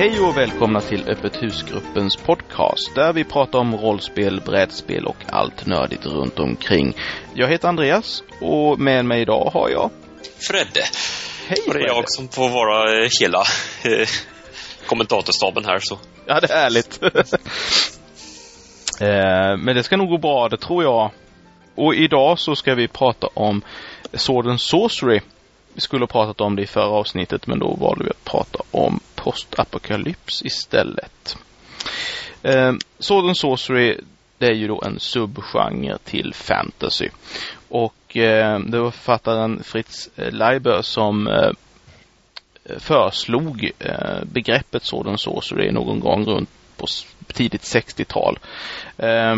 Hej 0.00 0.20
och 0.20 0.36
välkomna 0.36 0.80
till 0.80 1.08
Öppet 1.08 1.42
husgruppens 1.42 2.16
podcast 2.16 2.94
där 2.94 3.12
vi 3.12 3.24
pratar 3.24 3.58
om 3.58 3.76
rollspel, 3.76 4.40
brädspel 4.46 5.06
och 5.06 5.16
allt 5.26 5.66
nördigt 5.66 6.06
runt 6.06 6.38
omkring. 6.38 6.96
Jag 7.34 7.48
heter 7.48 7.68
Andreas 7.68 8.22
och 8.40 8.78
med 8.78 9.04
mig 9.04 9.22
idag 9.22 9.50
har 9.54 9.68
jag 9.68 9.90
Fredde. 10.38 10.80
Hej 11.48 11.58
Och 11.66 11.74
det 11.74 11.80
är 11.80 11.82
Fredde. 11.82 11.94
jag 11.94 12.04
som 12.06 12.28
får 12.28 12.48
vara 12.48 13.02
eh, 13.02 13.08
hela 13.20 13.38
eh, 13.84 14.08
kommentatorstaben 14.86 15.64
här. 15.64 15.78
Så. 15.78 15.98
Ja, 16.26 16.40
det 16.40 16.50
är 16.50 16.56
härligt. 16.56 17.02
eh, 19.00 19.56
men 19.64 19.76
det 19.76 19.82
ska 19.82 19.96
nog 19.96 20.08
gå 20.08 20.18
bra, 20.18 20.48
det 20.48 20.58
tror 20.58 20.82
jag. 20.82 21.10
Och 21.74 21.94
idag 21.94 22.38
så 22.38 22.56
ska 22.56 22.74
vi 22.74 22.88
prata 22.88 23.28
om 23.34 23.62
Sword 24.12 24.46
and 24.46 24.60
Sorcery. 24.60 25.20
Vi 25.74 25.80
skulle 25.80 26.02
ha 26.02 26.06
pratat 26.06 26.40
om 26.40 26.56
det 26.56 26.62
i 26.62 26.66
förra 26.66 26.90
avsnittet 26.90 27.46
men 27.46 27.58
då 27.58 27.74
valde 27.74 28.04
vi 28.04 28.10
att 28.10 28.24
prata 28.24 28.58
om 28.70 29.00
postapokalyps 29.22 30.42
istället. 30.44 31.36
Eh, 32.42 32.72
Sword 32.98 33.36
Sorcery 33.36 34.00
det 34.40 34.46
är 34.46 34.54
ju 34.54 34.68
då 34.68 34.82
en 34.84 35.00
subgenre 35.00 35.98
till 36.04 36.34
fantasy. 36.34 37.08
Och 37.68 38.16
eh, 38.16 38.58
det 38.58 38.80
var 38.80 38.90
författaren 38.90 39.62
Fritz 39.62 40.10
eh, 40.16 40.32
Leiber 40.32 40.82
som 40.82 41.26
eh, 41.26 41.50
föreslog 42.78 43.70
eh, 43.78 44.24
begreppet 44.24 44.84
sådan 44.84 45.18
Sorcery 45.18 45.72
någon 45.72 46.00
gång 46.00 46.24
runt 46.24 46.48
på 46.76 46.86
tidigt 47.32 47.62
60-tal. 47.62 48.38
Eh, 48.96 49.36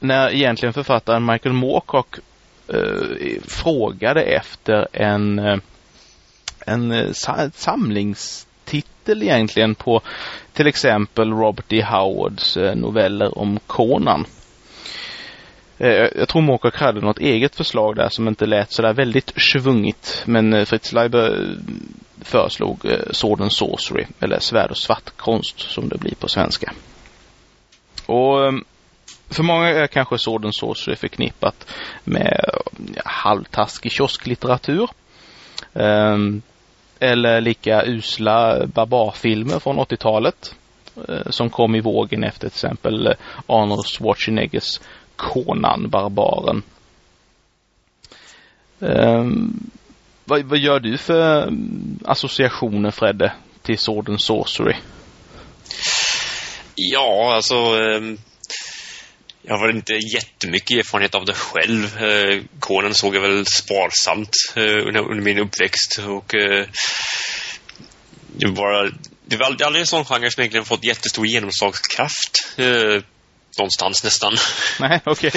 när 0.00 0.30
egentligen 0.30 0.72
författaren 0.72 1.26
Michael 1.26 1.54
Moorcock 1.54 2.16
eh, 2.68 3.42
frågade 3.42 4.22
efter 4.22 4.88
en, 4.92 5.38
eh, 5.38 5.58
en 6.66 6.92
eh, 6.92 7.12
samlings 7.54 8.45
titel 9.06 9.22
egentligen 9.22 9.74
på 9.74 10.00
till 10.52 10.66
exempel 10.66 11.32
Robert 11.32 11.64
D. 11.68 11.82
Howards 11.82 12.56
eh, 12.56 12.76
noveller 12.76 13.38
om 13.38 13.58
Conan. 13.66 14.24
Eh, 15.78 16.08
jag 16.16 16.28
tror 16.28 16.42
Moorcock 16.42 16.76
hade 16.76 17.00
något 17.00 17.18
eget 17.18 17.56
förslag 17.56 17.96
där 17.96 18.08
som 18.08 18.28
inte 18.28 18.46
lät 18.46 18.72
sådär 18.72 18.94
väldigt 18.94 19.32
svungigt. 19.36 20.22
Men 20.26 20.52
eh, 20.52 20.64
Fritz 20.64 20.92
Leiber 20.92 21.34
mm, 21.34 21.94
föreslog 22.20 22.78
Sword 23.10 23.40
and 23.40 23.52
Sorcery, 23.52 24.06
eller 24.20 24.38
svärd 24.38 24.70
och 24.70 24.78
svartkonst 24.78 25.60
som 25.60 25.88
det 25.88 25.98
blir 25.98 26.14
på 26.14 26.28
svenska. 26.28 26.72
Och 28.06 28.48
mm, 28.48 28.64
för 29.30 29.42
många 29.42 29.68
är 29.68 29.86
kanske 29.86 30.18
Sword 30.18 30.44
and 30.44 30.54
Sorcery 30.54 30.96
förknippat 30.96 31.66
med 32.04 32.40
halvtaskig 33.04 33.92
kiosklitteratur. 33.92 34.88
Ehm, 35.74 36.42
eller 37.00 37.40
lika 37.40 37.82
usla 37.86 38.66
barbarfilmer 38.66 39.58
från 39.58 39.78
80-talet. 39.78 40.54
Eh, 41.08 41.30
som 41.30 41.50
kom 41.50 41.74
i 41.74 41.80
vågen 41.80 42.24
efter 42.24 42.48
till 42.48 42.56
exempel 42.56 43.06
eh, 43.06 43.12
Arnold 43.46 43.86
Schwarzeneggers 43.86 44.80
Konan, 45.16 45.90
barbaren. 45.90 46.62
Um, 48.78 49.70
vad, 50.24 50.42
vad 50.42 50.58
gör 50.58 50.80
du 50.80 50.98
för 50.98 51.42
mm, 51.42 51.98
associationer 52.04 52.90
Fredde 52.90 53.32
till 53.62 53.78
Sword 53.78 54.08
and 54.08 54.20
Sorcery? 54.20 54.74
Ja, 56.74 57.34
alltså... 57.34 57.54
Ehm, 57.54 58.18
jag 59.48 59.58
har 59.58 59.70
inte 59.70 59.92
jättemycket 59.92 60.78
erfarenhet 60.78 61.14
av 61.14 61.24
det 61.24 61.34
själv. 61.34 62.02
Eh, 62.02 62.42
Conan 62.60 62.94
såg 62.94 63.16
jag 63.16 63.20
väl 63.20 63.46
sparsamt 63.46 64.36
eh, 64.56 64.62
under, 64.62 65.10
under 65.10 65.24
min 65.24 65.38
uppväxt. 65.38 65.98
Och 65.98 66.34
eh, 66.34 66.66
det 68.28 68.50
var. 68.50 68.92
Det 69.28 69.36
var 69.36 69.46
aldrig, 69.46 69.80
en 69.80 69.86
sån 69.86 70.04
genre 70.04 70.30
som 70.30 70.40
egentligen 70.40 70.64
fått 70.64 70.84
jättestor 70.84 71.26
genomslagskraft. 71.26 72.54
Eh, 72.56 73.02
någonstans 73.58 74.04
nästan. 74.04 74.36
Nej, 74.80 75.00
okej. 75.04 75.30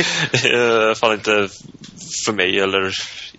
I 0.44 0.56
alla 0.56 0.96
fall 0.96 1.14
inte 1.14 1.50
för 2.26 2.34
mig 2.34 2.60
eller 2.60 2.92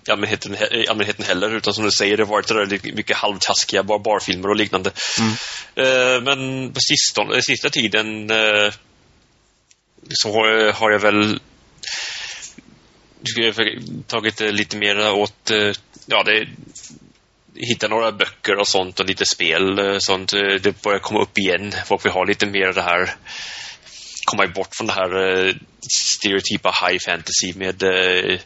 i 0.09 0.11
allmänheten, 0.11 0.55
i 0.55 0.87
allmänheten 0.89 1.25
heller. 1.25 1.57
Utan 1.57 1.75
som 1.75 1.85
du 1.85 1.91
säger, 1.91 2.17
det 2.17 2.23
har 2.23 2.31
varit 2.31 2.85
mycket 2.95 3.17
halvtaskiga 3.17 3.83
barbarfilmer 3.83 4.49
och 4.49 4.57
liknande. 4.57 4.91
Mm. 5.19 5.33
Eh, 5.77 6.23
men 6.23 6.73
på 6.73 6.81
sistone, 6.81 7.43
sista 7.43 7.71
tiden 7.71 8.31
så 10.09 10.33
har, 10.33 10.73
har 10.73 10.91
jag 10.91 10.99
väl 10.99 11.41
tagit 14.07 14.37
det 14.37 14.53
lite 14.53 14.77
mer 14.77 15.13
åt, 15.13 15.51
eh, 15.51 15.73
ja 16.07 16.23
det 16.23 16.49
hitta 17.55 17.89
några 17.89 18.13
böcker 18.13 18.57
och 18.59 18.69
sånt 18.69 19.01
och 19.01 19.07
lite 19.07 19.27
spel. 19.27 19.79
eh, 19.79 19.97
Sånt. 19.99 20.33
eh, 20.33 20.55
Det 20.61 20.83
börjar 20.83 20.99
komma 20.99 21.21
upp 21.23 21.39
igen. 21.39 21.73
Folk 21.87 22.05
vill 22.05 22.13
ha 22.13 22.25
lite 22.25 22.47
mer 22.47 22.73
det 22.73 22.83
här 22.83 23.15
komma 24.25 24.47
bort 24.47 24.75
från 24.75 24.87
det 24.87 24.93
här 24.93 25.47
eh, 25.49 25.55
stereotypa 25.91 26.75
high 26.87 26.99
fantasy 27.07 27.53
med 27.57 27.83
eh, 27.83 28.39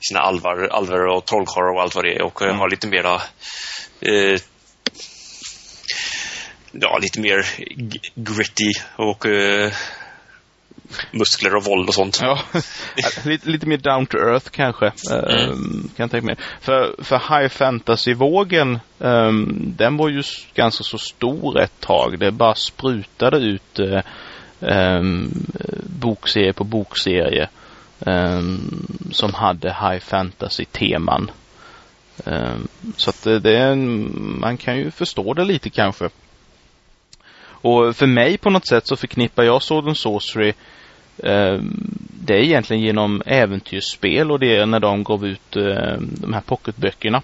sina 0.00 0.20
alvar, 0.20 0.68
alvar 0.68 1.06
och 1.16 1.24
trollkarlar 1.26 1.74
och 1.74 1.82
allt 1.82 1.94
vad 1.94 2.04
det 2.04 2.14
är 2.14 2.22
och 2.22 2.42
Mm. 2.42 2.58
ha 2.58 2.66
lite 2.66 2.86
mera 2.86 3.22
eh, 4.00 4.40
ja, 6.72 6.98
lite 6.98 7.20
mer 7.20 7.46
gritty 8.14 8.72
och 8.96 9.26
eh, 9.26 9.72
muskler 11.12 11.54
och 11.56 11.64
våld 11.64 11.88
och 11.88 11.94
sånt. 11.94 12.18
Ja, 12.22 12.38
lite, 13.24 13.50
lite 13.50 13.66
mer 13.66 13.76
down 13.76 14.06
to 14.06 14.16
earth 14.18 14.50
kanske. 14.50 14.86
eh, 14.86 15.46
Kan 15.48 15.90
jag 15.96 16.10
tänka 16.10 16.26
mig. 16.26 16.36
För, 16.60 16.94
för 17.02 17.38
high 17.38 17.48
fantasy-vågen, 17.48 18.78
ehm, 19.00 19.74
den 19.76 19.96
var 19.96 20.08
ju 20.08 20.22
ganska 20.54 20.84
så 20.84 20.98
stor 20.98 21.60
ett 21.60 21.80
tag. 21.80 22.18
Det 22.18 22.30
bara 22.30 22.54
sprutade 22.54 23.38
ut 23.38 23.80
uh, 23.80 25.02
bokserie 25.86 26.52
på 26.52 26.64
bokserie 26.64 27.48
ehm, 28.06 28.86
som 29.12 29.34
hade 29.34 29.68
high 29.68 29.98
fantasy-teman. 30.00 31.30
Ehm, 32.26 32.68
så 32.96 33.10
att 33.10 33.22
det, 33.24 33.38
det 33.40 33.56
är 33.58 33.72
en, 33.72 34.12
man 34.40 34.56
kan 34.56 34.78
ju 34.78 34.90
förstå 34.90 35.34
det 35.34 35.44
lite 35.44 35.70
kanske. 35.70 36.08
Och 37.60 37.96
för 37.96 38.06
mig 38.06 38.38
på 38.38 38.50
något 38.50 38.66
sätt 38.66 38.86
så 38.86 38.96
förknippar 38.96 39.42
jag 39.42 39.62
Sword 39.62 39.86
and 39.86 39.96
Sorcery 39.96 40.52
Eh, 41.22 41.58
det 42.20 42.34
är 42.34 42.42
egentligen 42.42 42.82
genom 42.82 43.22
äventyrsspel 43.26 44.30
och 44.30 44.38
det 44.38 44.56
är 44.56 44.66
när 44.66 44.80
de 44.80 45.04
gav 45.04 45.26
ut 45.26 45.56
eh, 45.56 45.96
de 46.00 46.32
här 46.32 46.40
pocketböckerna. 46.40 47.22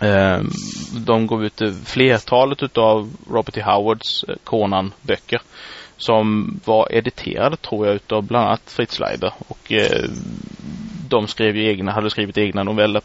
Eh, 0.00 0.40
De 1.06 1.26
gav 1.26 1.44
ut 1.44 1.62
eh, 1.62 1.72
flertalet 1.84 2.62
utav 2.62 3.12
Robert 3.30 3.56
E. 3.56 3.62
Howards 3.62 4.24
eh, 4.28 4.34
Conan-böcker 4.44 5.40
som 5.96 6.54
var 6.64 6.92
editerade 6.92 7.56
tror 7.56 7.86
jag 7.86 7.96
utav 7.96 8.22
bland 8.22 8.46
annat 8.46 8.70
Fritz 8.70 9.00
Leiber 9.00 9.32
och 9.48 9.72
eh, 9.72 10.04
de 11.08 11.26
skrev 11.26 11.56
ju 11.56 11.68
egna, 11.70 11.92
hade 11.92 12.10
skrivit 12.10 12.38
egna 12.38 12.62
noveller 12.62 13.02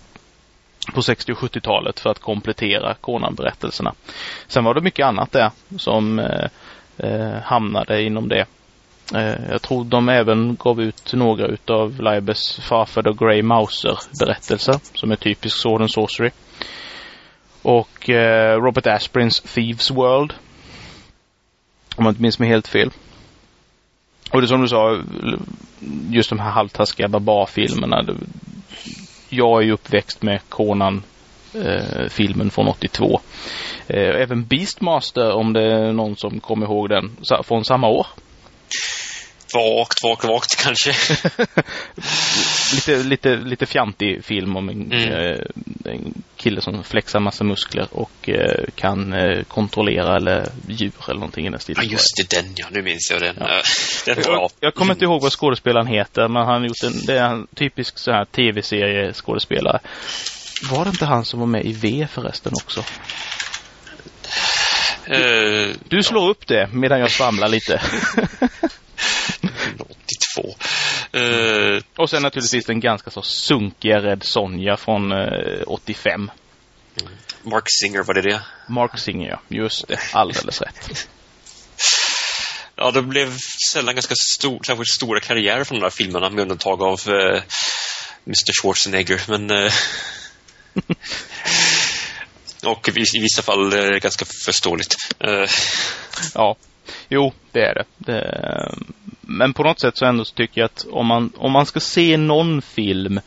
på 0.94 1.02
60 1.02 1.32
och 1.32 1.38
70-talet 1.38 2.00
för 2.00 2.10
att 2.10 2.20
komplettera 2.20 2.94
Conan-berättelserna. 2.94 3.94
Sen 4.48 4.64
var 4.64 4.74
det 4.74 4.82
mycket 4.82 5.06
annat 5.06 5.32
där 5.32 5.52
som 5.78 6.20
eh, 6.20 6.48
eh, 6.98 7.42
hamnade 7.44 8.04
inom 8.04 8.28
det. 8.30 8.46
Eh, 9.16 9.52
Jag 9.52 9.62
tror 9.62 9.84
de 9.86 10.10
även 10.10 10.56
gav 10.56 10.82
ut 10.82 11.14
några 11.14 11.48
utav 11.48 12.02
Leibes 12.02 12.60
Farfad 12.60 13.08
och 13.08 13.18
Grey 13.18 13.42
Mouser 13.42 13.98
berättelser 14.20 14.80
som 14.94 15.12
är 15.12 15.16
typisk 15.16 15.58
Sword 15.58 15.82
and 15.82 15.92
Sorcery. 15.92 16.30
Och 17.62 18.10
eh, 18.10 18.62
Robert 18.62 18.88
Asprins 18.88 19.42
Thieves 19.42 19.92
World. 19.92 20.34
Om 21.96 22.06
jag 22.06 22.12
inte 22.12 22.22
minns 22.22 22.40
mig 22.40 22.50
helt 22.50 22.68
fel. 22.68 22.90
Och 24.32 24.42
det 24.42 24.48
som 24.48 24.62
du 24.62 24.68
sa, 24.68 25.02
just 26.10 26.30
de 26.30 26.40
här 26.40 26.52
halvtaskiga 26.52 27.08
barbarfilmerna. 27.08 28.06
Jag 29.34 29.62
är 29.62 29.66
ju 29.66 29.72
uppväxt 29.72 30.22
med 30.22 30.40
Conan 30.50 31.04
eh, 31.54 32.10
filmen 32.10 32.50
från 32.50 32.68
82. 32.68 33.20
Eh, 33.88 34.22
även 34.22 34.46
Beastmaster 34.46 35.34
om 35.34 35.54
det 35.54 35.64
är 35.64 35.92
någon 35.94 36.16
som 36.16 36.40
kommer 36.40 36.66
ihåg 36.66 36.90
den, 36.90 37.18
från 37.44 37.66
samma 37.66 37.88
år. 37.88 38.08
Vagt, 39.54 40.04
vagt, 40.04 40.24
vagt 40.24 40.56
kanske. 40.64 40.94
lite, 42.76 43.04
lite, 43.04 43.36
lite 43.36 43.66
fjantig 43.66 44.26
film 44.26 44.56
om 44.56 44.70
en, 44.70 44.92
Mm. 44.92 45.12
eh, 45.14 45.40
en 45.86 46.14
kille 46.38 46.62
som 46.62 46.84
flexar 46.84 47.20
massa 47.20 47.44
muskler 47.44 47.88
och 47.92 48.30
eh, 48.30 48.64
kan 48.76 49.14
eh, 49.14 49.44
kontrollera 49.44 50.16
eller 50.16 50.48
djur 50.68 50.92
eller 51.08 51.14
någonting 51.20 51.46
i 51.46 51.50
den 51.50 51.54
Ja, 51.54 51.60
stilen. 51.60 51.90
just 51.90 52.18
det, 52.18 52.30
den 52.42 52.54
ja. 52.56 52.66
Nu 52.72 52.82
minns 52.82 53.12
jag 53.12 53.22
den. 53.22 53.36
Ja. 53.40 53.48
Ja. 53.50 53.62
Den 54.16 54.24
var 54.24 54.34
jag, 54.34 54.52
jag 54.60 54.76
kommer 54.76 54.94
inte 54.94 55.06
ihåg 55.06 55.22
vad 55.22 55.32
skådespelaren 55.32 55.88
heter 55.88 56.28
men 56.28 56.46
han 56.46 56.62
har 56.62 56.68
gjort 56.68 56.84
en, 56.84 57.06
det 57.06 57.18
är 57.18 57.24
en 57.26 57.48
typisk 57.56 57.98
så 57.98 58.12
här 58.12 58.26
tv-serie 58.26 59.14
skådespelare. 59.14 59.80
Var 60.72 60.84
det 60.86 60.90
inte 60.90 61.06
han 61.06 61.26
som 61.26 61.40
var 61.40 61.48
med 61.48 61.66
i 61.66 61.74
V 61.74 62.08
förresten 62.12 62.54
också? 62.64 62.84
Eh, 65.06 65.76
Du 65.88 66.04
slår 66.04 66.30
upp 66.30 66.48
det 66.48 66.70
medan 66.74 67.00
jag 67.00 67.12
svamlar 67.12 67.48
lite. 67.48 67.82
82. 71.12 71.20
Eh, 71.20 71.82
och 71.96 72.10
sen 72.10 72.22
naturligtvis 72.22 72.66
den 72.66 72.80
ganska 72.80 73.12
så 73.12 73.22
sunkiga 73.22 74.00
Red 74.00 74.24
Sonja 74.24 74.78
från 74.78 75.12
eh, 75.12 75.62
85. 75.68 76.32
Mark 77.44 77.66
Singer, 77.82 78.04
var 78.04 78.14
det 78.14 78.22
det? 78.22 78.42
Mark 78.68 79.00
Singer, 79.00 79.30
ja. 79.30 79.40
Just 79.48 79.88
det. 79.88 80.00
Alldeles 80.14 80.62
rätt. 80.62 81.08
Ja, 82.76 82.92
det 82.92 83.02
blev 83.02 83.38
sällan 83.72 83.96
ganska 83.96 84.16
stor, 84.16 84.64
särskilt 84.64 84.88
stora 84.88 85.20
karriärer 85.20 85.64
från 85.64 85.80
de 85.80 85.84
här 85.84 85.90
filmerna 85.90 86.30
med 86.30 86.42
undantag 86.42 86.82
av 86.82 87.00
eh, 87.08 87.44
Mr 88.26 88.62
Schwarzenegger. 88.62 89.22
Men 89.28 89.50
eh, 89.52 89.74
och 92.66 92.90
i, 92.90 92.92
i, 92.92 93.20
vissa 93.22 93.42
fall 93.42 93.74
eh, 93.74 93.98
ganska 93.98 94.26
förståeligt. 94.26 94.96
Eh. 95.20 95.50
Ja, 96.34 96.56
jo, 97.10 97.34
det 97.52 97.62
är 97.62 97.74
det. 97.74 97.86
det. 97.98 98.72
Men 99.22 99.54
på 99.54 99.64
något 99.64 99.80
sätt 99.80 99.98
så 99.98 100.06
ändå 100.06 100.26
så 100.26 100.36
tycker 100.36 100.62
jag 100.62 100.66
att 100.66 100.86
om 100.92 101.08
man, 101.08 101.32
om 101.38 101.52
man 101.52 101.66
ska 101.66 101.80
se 101.80 102.18
någon 102.18 102.62
film 102.62 103.20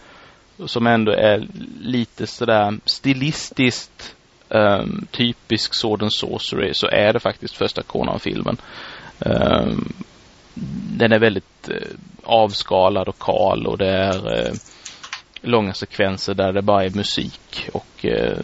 som 0.67 0.87
ändå 0.87 1.13
är 1.13 1.47
lite 1.81 2.27
sådär 2.27 2.79
stilistiskt 2.85 4.15
um, 4.49 5.07
typisk 5.11 5.75
sådan 5.75 6.11
Sorcery 6.11 6.75
så 6.75 6.87
är 6.87 7.13
det 7.13 7.21
faktiskt 7.21 7.57
första 7.57 7.83
Conan-filmen. 7.83 8.57
Um, 9.19 9.93
den 10.99 11.13
är 11.13 11.19
väldigt 11.19 11.71
uh, 11.71 11.77
avskalad 12.23 13.09
och 13.09 13.19
kal 13.19 13.67
och 13.67 13.79
det 13.79 13.91
är 13.91 14.49
uh, 14.49 14.55
långa 15.41 15.75
sekvenser 15.75 16.35
där 16.35 16.53
det 16.53 16.63
bara 16.63 16.85
är 16.85 16.91
musik 16.91 17.69
och 17.73 18.05
uh, 18.05 18.39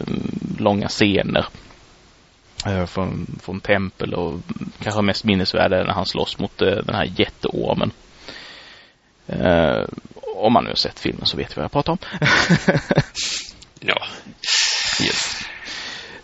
långa 0.57 0.87
scener. 0.87 1.45
Från, 2.87 3.39
från 3.41 3.59
tempel 3.59 4.13
och 4.13 4.39
kanske 4.83 5.01
mest 5.01 5.23
minnesvärda 5.23 5.79
är 5.79 5.83
när 5.83 5.93
han 5.93 6.05
slåss 6.05 6.39
mot 6.39 6.57
den 6.57 6.95
här 6.95 7.11
jätteormen. 7.15 7.91
Om 10.35 10.53
man 10.53 10.63
nu 10.63 10.69
har 10.69 10.75
sett 10.75 10.99
filmen 10.99 11.25
så 11.25 11.37
vet 11.37 11.51
vi 11.51 11.55
vad 11.55 11.63
jag 11.63 11.71
pratar 11.71 11.91
om. 11.93 11.97
ja. 13.79 14.07
Yes. 15.03 15.45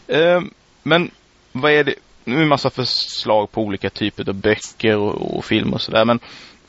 Um, 0.08 0.54
men 0.84 1.12
vad 1.52 1.72
är 1.72 1.84
det? 1.84 1.96
Nu 2.24 2.34
är 2.34 2.38
det 2.38 2.44
en 2.44 2.50
massa 2.50 2.70
förslag 2.70 3.52
på 3.52 3.62
olika 3.62 3.90
typer 3.90 4.30
av 4.30 4.36
böcker 4.36 4.98
och, 4.98 5.38
och 5.38 5.46
film 5.46 5.74
och 5.74 5.82
sådär. 5.82 6.06
Men 6.06 6.20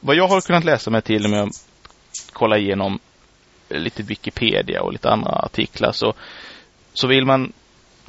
vad 0.01 0.17
jag 0.17 0.29
har 0.29 0.41
kunnat 0.41 0.65
läsa 0.65 0.91
mig 0.91 1.03
till 1.03 1.29
med 1.29 1.43
att 1.43 1.67
kolla 2.33 2.59
igenom 2.59 2.99
lite 3.69 4.03
Wikipedia 4.03 4.83
och 4.83 4.93
lite 4.93 5.11
andra 5.11 5.31
artiklar 5.31 5.93
så, 5.93 6.15
så 6.95 7.07
vill 7.07 7.25
man 7.25 7.53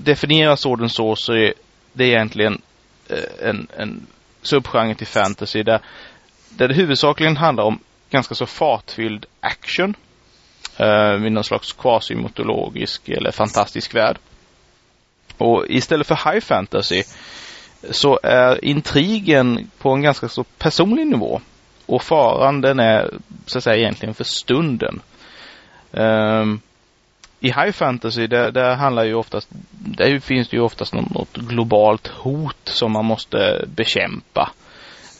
definieras 0.04 0.66
orden 0.66 0.90
så 0.90 1.16
så 1.16 1.34
är 1.34 1.54
det 1.94 2.06
egentligen 2.06 2.62
eh, 3.10 3.50
en, 3.50 3.68
en 3.78 4.07
subgenre 4.42 4.96
till 4.96 5.07
fantasy 5.07 5.63
där, 5.63 5.80
där 6.50 6.68
det 6.68 6.74
huvudsakligen 6.74 7.38
handlar 7.38 7.63
om 7.63 7.80
ganska 8.10 8.36
så 8.36 8.46
fartfylld 8.46 9.25
action. 9.40 9.94
eh, 10.78 11.25
I 11.25 11.30
någon 11.30 11.44
slags 11.44 11.74
quasi-mytologisk 11.74 13.10
eller 13.10 13.31
fantastisk 13.31 13.96
värld. 13.96 14.18
Och 15.38 15.66
istället 15.69 16.07
för 16.07 16.31
high 16.31 16.40
fantasy 16.40 17.04
så 17.90 18.19
är 18.24 18.66
intrigen 18.66 19.72
på 19.78 19.90
en 19.90 20.02
ganska 20.02 20.30
så 20.30 20.44
personlig 20.44 21.07
nivå. 21.07 21.42
Och 21.86 22.04
faran 22.04 22.62
den 22.62 22.80
är 22.80 23.13
så 23.45 23.57
att 23.57 23.63
säga 23.63 23.78
egentligen 23.78 24.13
för 24.16 24.24
stunden. 24.24 25.02
Um, 25.92 26.62
i 27.39 27.47
high 27.47 27.71
fantasy 27.71 28.27
där, 28.27 28.51
där 28.51 28.75
handlar 28.75 29.03
ju 29.03 29.13
oftast, 29.13 29.47
där 29.69 30.19
finns 30.19 30.50
det 30.50 30.57
ju 30.57 30.63
oftast 30.63 30.94
något, 30.94 31.13
något 31.13 31.38
globalt 31.38 32.07
hot 32.07 32.62
som 32.63 32.91
man 32.91 33.06
måste 33.06 33.65
bekämpa. 33.75 34.51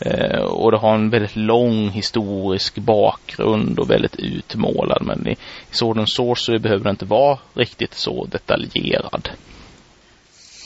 Eh, 0.02 0.40
och 0.40 0.72
det 0.72 0.78
har 0.78 0.96
en 0.96 1.10
väldigt 1.10 1.36
lång 1.36 1.90
historisk 1.90 2.76
bakgrund 2.76 3.80
och 3.80 3.90
väldigt 3.90 4.16
utmålad. 4.16 5.02
Men 5.02 5.28
i, 5.28 5.32
i 5.32 5.38
Sword 5.72 5.98
and 5.98 6.10
Sorcery 6.10 6.60
behöver 6.60 6.84
det 6.84 6.90
inte 6.90 7.06
vara 7.06 7.38
riktigt 7.54 7.94
så 7.94 8.26
detaljerad. 8.26 9.30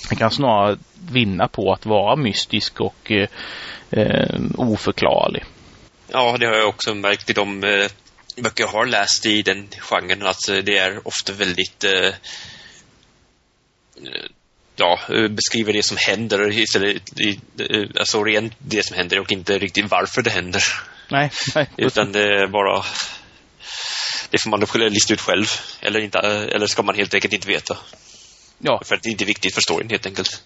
Den 0.09 0.17
kan 0.17 0.31
snarare 0.31 0.77
vinna 1.11 1.47
på 1.47 1.73
att 1.73 1.85
vara 1.85 2.15
mystisk 2.15 2.81
och 2.81 3.11
eh, 3.11 3.27
eh, 3.91 4.39
oförklarlig. 4.57 5.43
Ja, 6.07 6.37
det 6.39 6.45
har 6.45 6.53
jag 6.53 6.69
också 6.69 6.95
märkt 6.95 7.29
i 7.29 7.33
de 7.33 7.63
eh, 7.63 7.89
böcker 8.35 8.63
jag 8.63 8.71
har 8.71 8.85
läst 8.85 9.25
i 9.25 9.41
den 9.41 9.67
genren 9.79 10.27
att 10.27 10.49
eh, 10.49 10.57
det 10.57 10.77
är 10.77 11.07
ofta 11.07 11.33
väldigt 11.33 11.83
eh, 11.83 12.13
ja, 14.75 14.99
eh, 15.09 15.27
beskriver 15.27 15.73
det 15.73 15.83
som 15.83 15.97
händer 16.07 16.59
istället, 16.59 17.01
eh, 17.59 17.83
alltså 17.99 18.23
rent 18.23 18.53
det 18.57 18.85
som 18.85 18.97
händer 18.97 19.19
och 19.19 19.31
inte 19.31 19.59
riktigt 19.59 19.91
varför 19.91 20.21
det 20.21 20.31
händer. 20.31 20.63
Nej, 21.11 21.31
nej. 21.55 21.69
Utan 21.77 22.11
det 22.11 22.23
är 22.23 22.47
bara 22.47 22.83
det 24.29 24.41
får 24.41 24.49
man 24.49 24.91
lista 24.91 25.13
ut 25.13 25.21
själv. 25.21 25.45
Eller, 25.81 25.99
inte, 25.99 26.19
eller 26.19 26.67
ska 26.67 26.83
man 26.83 26.95
helt 26.95 27.13
enkelt 27.13 27.33
inte 27.33 27.47
veta. 27.47 27.77
Ja. 28.59 28.81
För 28.85 28.95
att 28.95 29.03
det 29.03 29.09
är 29.09 29.11
inte 29.11 29.25
viktigt 29.25 29.53
för 29.53 29.61
storyn 29.61 29.89
helt 29.89 30.05
enkelt. 30.05 30.43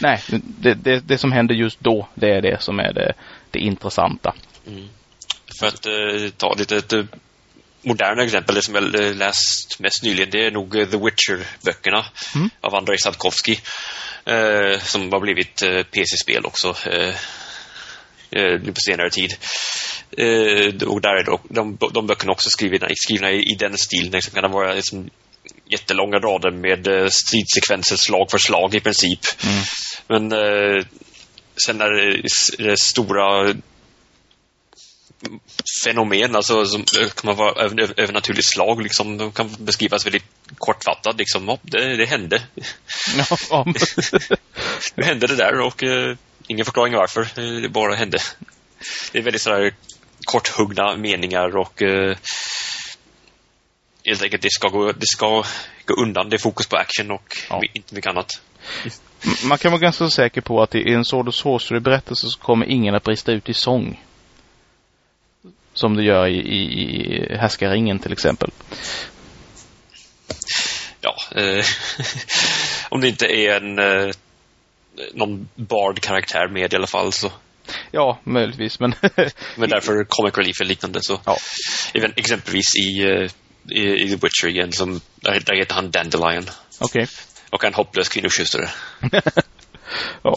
Nej, 0.00 0.22
det, 0.42 0.74
det, 0.74 1.00
det 1.00 1.18
som 1.18 1.32
händer 1.32 1.54
just 1.54 1.80
då, 1.80 2.08
det 2.14 2.30
är 2.30 2.42
det 2.42 2.62
som 2.62 2.78
är 2.78 2.92
det, 2.92 3.12
det 3.50 3.58
intressanta. 3.58 4.34
Mm. 4.66 4.88
För 5.58 5.66
att 5.66 5.86
eh, 5.86 6.30
ta 6.36 6.54
lite 6.54 6.76
ett 6.76 6.92
moderna 7.82 8.24
exempel, 8.24 8.54
det 8.54 8.62
som 8.62 8.74
jag 8.74 9.16
läst 9.16 9.80
mest 9.80 10.02
nyligen, 10.02 10.30
det 10.30 10.46
är 10.46 10.50
nog 10.50 10.72
The 10.72 10.96
Witcher-böckerna 10.96 12.04
mm. 12.34 12.50
av 12.60 12.74
Andrei 12.74 12.98
Sadkovsky. 12.98 13.56
Eh, 14.24 14.80
som 14.80 15.12
har 15.12 15.20
blivit 15.20 15.62
eh, 15.62 15.82
PC-spel 15.82 16.46
också 16.46 16.76
eh, 16.86 17.14
eh, 18.30 18.72
på 18.74 18.80
senare 18.80 19.10
tid. 19.10 19.34
Eh, 20.10 20.88
och 20.88 21.00
där 21.00 21.16
är 21.16 21.24
då, 21.24 21.40
de, 21.48 21.78
de 21.92 22.06
böckerna 22.06 22.32
också 22.32 22.50
skrivna, 22.50 22.88
skrivna 22.94 23.30
i, 23.30 23.52
i 23.52 23.54
den 23.58 23.78
stilen. 23.78 24.10
Det 24.10 24.34
kan 24.34 24.52
vara 24.52 24.74
liksom, 24.74 25.10
jättelånga 25.70 26.18
rader 26.18 26.50
med 26.50 26.86
eh, 26.86 27.08
stridssekvenser 27.08 27.96
slag 27.96 28.30
för 28.30 28.38
slag 28.38 28.74
i 28.74 28.80
princip. 28.80 29.20
Mm. 29.44 29.64
Men 30.08 30.32
eh, 30.32 30.84
sen 31.66 31.80
är 31.80 31.90
det, 31.90 32.22
det 32.58 32.80
stora 32.80 33.54
fenomen, 35.84 36.36
alltså 36.36 36.64
som 36.64 36.84
kan 37.14 37.36
vara 37.36 37.68
övernaturligt 37.96 38.48
slag, 38.48 38.82
liksom. 38.82 39.18
De 39.18 39.32
kan 39.32 39.56
beskrivas 39.58 40.06
väldigt 40.06 40.24
kortfattat, 40.58 41.18
liksom. 41.18 41.48
Oh, 41.48 41.58
det, 41.62 41.96
det 41.96 42.06
hände. 42.06 42.42
Nu 44.94 45.04
hände 45.04 45.26
det 45.26 45.36
där 45.36 45.60
och 45.60 45.82
uh, 45.82 46.16
ingen 46.46 46.64
förklaring 46.64 46.94
varför. 46.94 47.28
Det 47.62 47.68
bara 47.68 47.94
hände. 47.94 48.18
Det 49.12 49.18
är 49.18 49.22
väldigt 49.22 49.42
sådär 49.42 49.74
korthuggna 50.24 50.96
meningar 50.96 51.56
och 51.56 51.82
uh, 51.82 52.16
helt 54.04 54.22
enkelt 54.22 54.42
det 54.42 54.50
ska 54.50 54.68
gå, 54.68 54.92
det 54.92 55.06
ska 55.06 55.44
gå 55.84 56.02
undan. 56.02 56.28
Det 56.28 56.36
är 56.36 56.38
fokus 56.38 56.66
på 56.66 56.76
action 56.76 57.10
och 57.10 57.36
ja. 57.50 57.62
inte 57.74 57.94
mycket 57.94 58.10
annat. 58.10 58.40
Man 59.44 59.58
kan 59.58 59.72
vara 59.72 59.80
ganska 59.80 60.10
säker 60.10 60.40
på 60.40 60.62
att 60.62 60.74
i 60.74 60.92
en 60.92 61.04
Sword 61.04 61.28
of 61.28 61.34
Sorcery-berättelse 61.34 62.26
så 62.28 62.38
kommer 62.38 62.66
ingen 62.66 62.94
att 62.94 63.04
brista 63.04 63.32
ut 63.32 63.48
i 63.48 63.54
sång. 63.54 64.00
Som 65.78 65.96
det 65.96 66.04
gör 66.04 66.26
i, 66.26 66.38
i, 66.38 66.62
i 66.62 67.36
Härskaringen 67.36 67.98
till 67.98 68.12
exempel. 68.12 68.50
Ja, 71.00 71.16
eh, 71.36 71.64
om 72.88 73.00
det 73.00 73.08
inte 73.08 73.26
är 73.26 73.56
en 73.56 73.78
eh, 73.78 74.14
någon 75.14 75.48
bard-karaktär 75.54 76.48
med 76.48 76.72
i 76.72 76.76
alla 76.76 76.86
fall 76.86 77.12
så. 77.12 77.32
Ja, 77.90 78.20
möjligtvis, 78.24 78.80
men... 78.80 78.94
men 79.56 79.70
därför 79.70 80.04
comic 80.04 80.38
relief 80.38 80.60
eller 80.60 80.68
liknande 80.68 80.98
så. 81.02 81.20
Ja. 81.24 81.36
Även 81.94 82.12
exempelvis 82.16 82.76
i, 82.76 83.02
eh, 83.02 83.30
i, 83.68 84.04
i 84.04 84.08
The 84.08 84.16
Witcher 84.16 84.48
igen, 84.48 84.72
som, 84.72 85.00
där, 85.14 85.40
där 85.40 85.56
heter 85.56 85.74
han 85.74 85.90
Dandelion. 85.90 86.46
Okej. 86.78 87.02
Okay. 87.02 87.06
Och 87.50 87.64
en 87.64 87.74
hopplös 87.74 88.08
kvinnokyssare. 88.08 88.68
ja. 90.22 90.36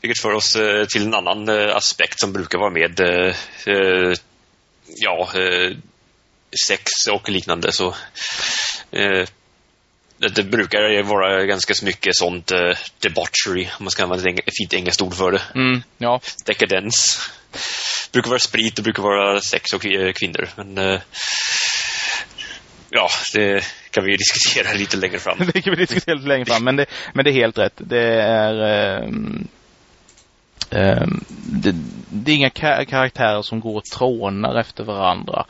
Vilket 0.00 0.22
för 0.22 0.32
oss 0.32 0.56
eh, 0.56 0.84
till 0.84 1.02
en 1.02 1.14
annan 1.14 1.48
eh, 1.48 1.76
aspekt 1.76 2.20
som 2.20 2.32
brukar 2.32 2.58
vara 2.58 2.70
med 2.70 3.00
eh, 3.00 4.14
ja, 4.96 5.28
sex 6.68 6.90
och 7.10 7.28
liknande. 7.28 7.72
Så 7.72 7.94
det 10.34 10.42
brukar 10.42 11.02
vara 11.02 11.44
ganska 11.44 11.74
mycket 11.82 12.16
sånt 12.16 12.52
uh, 12.52 12.76
debauchery, 12.98 13.68
om 13.78 13.84
man 13.84 13.90
ska 13.90 14.02
använda 14.02 14.30
ett 14.30 14.56
fint 14.58 14.74
engelskt 14.74 15.02
ord 15.02 15.14
för 15.14 15.32
det. 15.32 15.42
Mm, 15.54 15.82
ja. 15.98 16.20
Dekadens. 16.46 17.20
Det 18.04 18.12
brukar 18.12 18.28
vara 18.28 18.38
sprit, 18.38 18.76
det 18.76 18.82
brukar 18.82 19.02
vara 19.02 19.40
sex 19.40 19.72
och 19.72 19.82
kvinnor. 20.14 20.48
Men 20.56 20.78
uh, 20.78 21.00
ja, 22.90 23.08
det 23.34 23.64
kan 23.90 24.04
vi 24.04 24.16
diskutera 24.16 24.72
lite 24.72 24.96
längre 24.96 25.18
fram. 25.18 25.38
det 25.52 25.62
kan 25.62 25.70
vi 25.70 25.76
diskutera 25.76 26.14
lite 26.14 26.28
längre 26.28 26.46
fram, 26.46 26.64
men 26.64 26.76
det, 26.76 26.86
men 27.14 27.24
det 27.24 27.30
är 27.30 27.34
helt 27.34 27.58
rätt. 27.58 27.74
Det 27.76 28.22
är 28.22 29.02
um, 29.02 29.48
Ehm, 30.70 31.24
det, 31.52 31.74
det, 32.10 32.32
är 32.32 32.36
inga 32.36 32.50
karaktärer 32.84 33.42
som 33.42 33.60
går 33.60 33.76
och 33.76 33.84
trånar 33.84 34.58
efter 34.58 34.84
varandra 34.84 35.44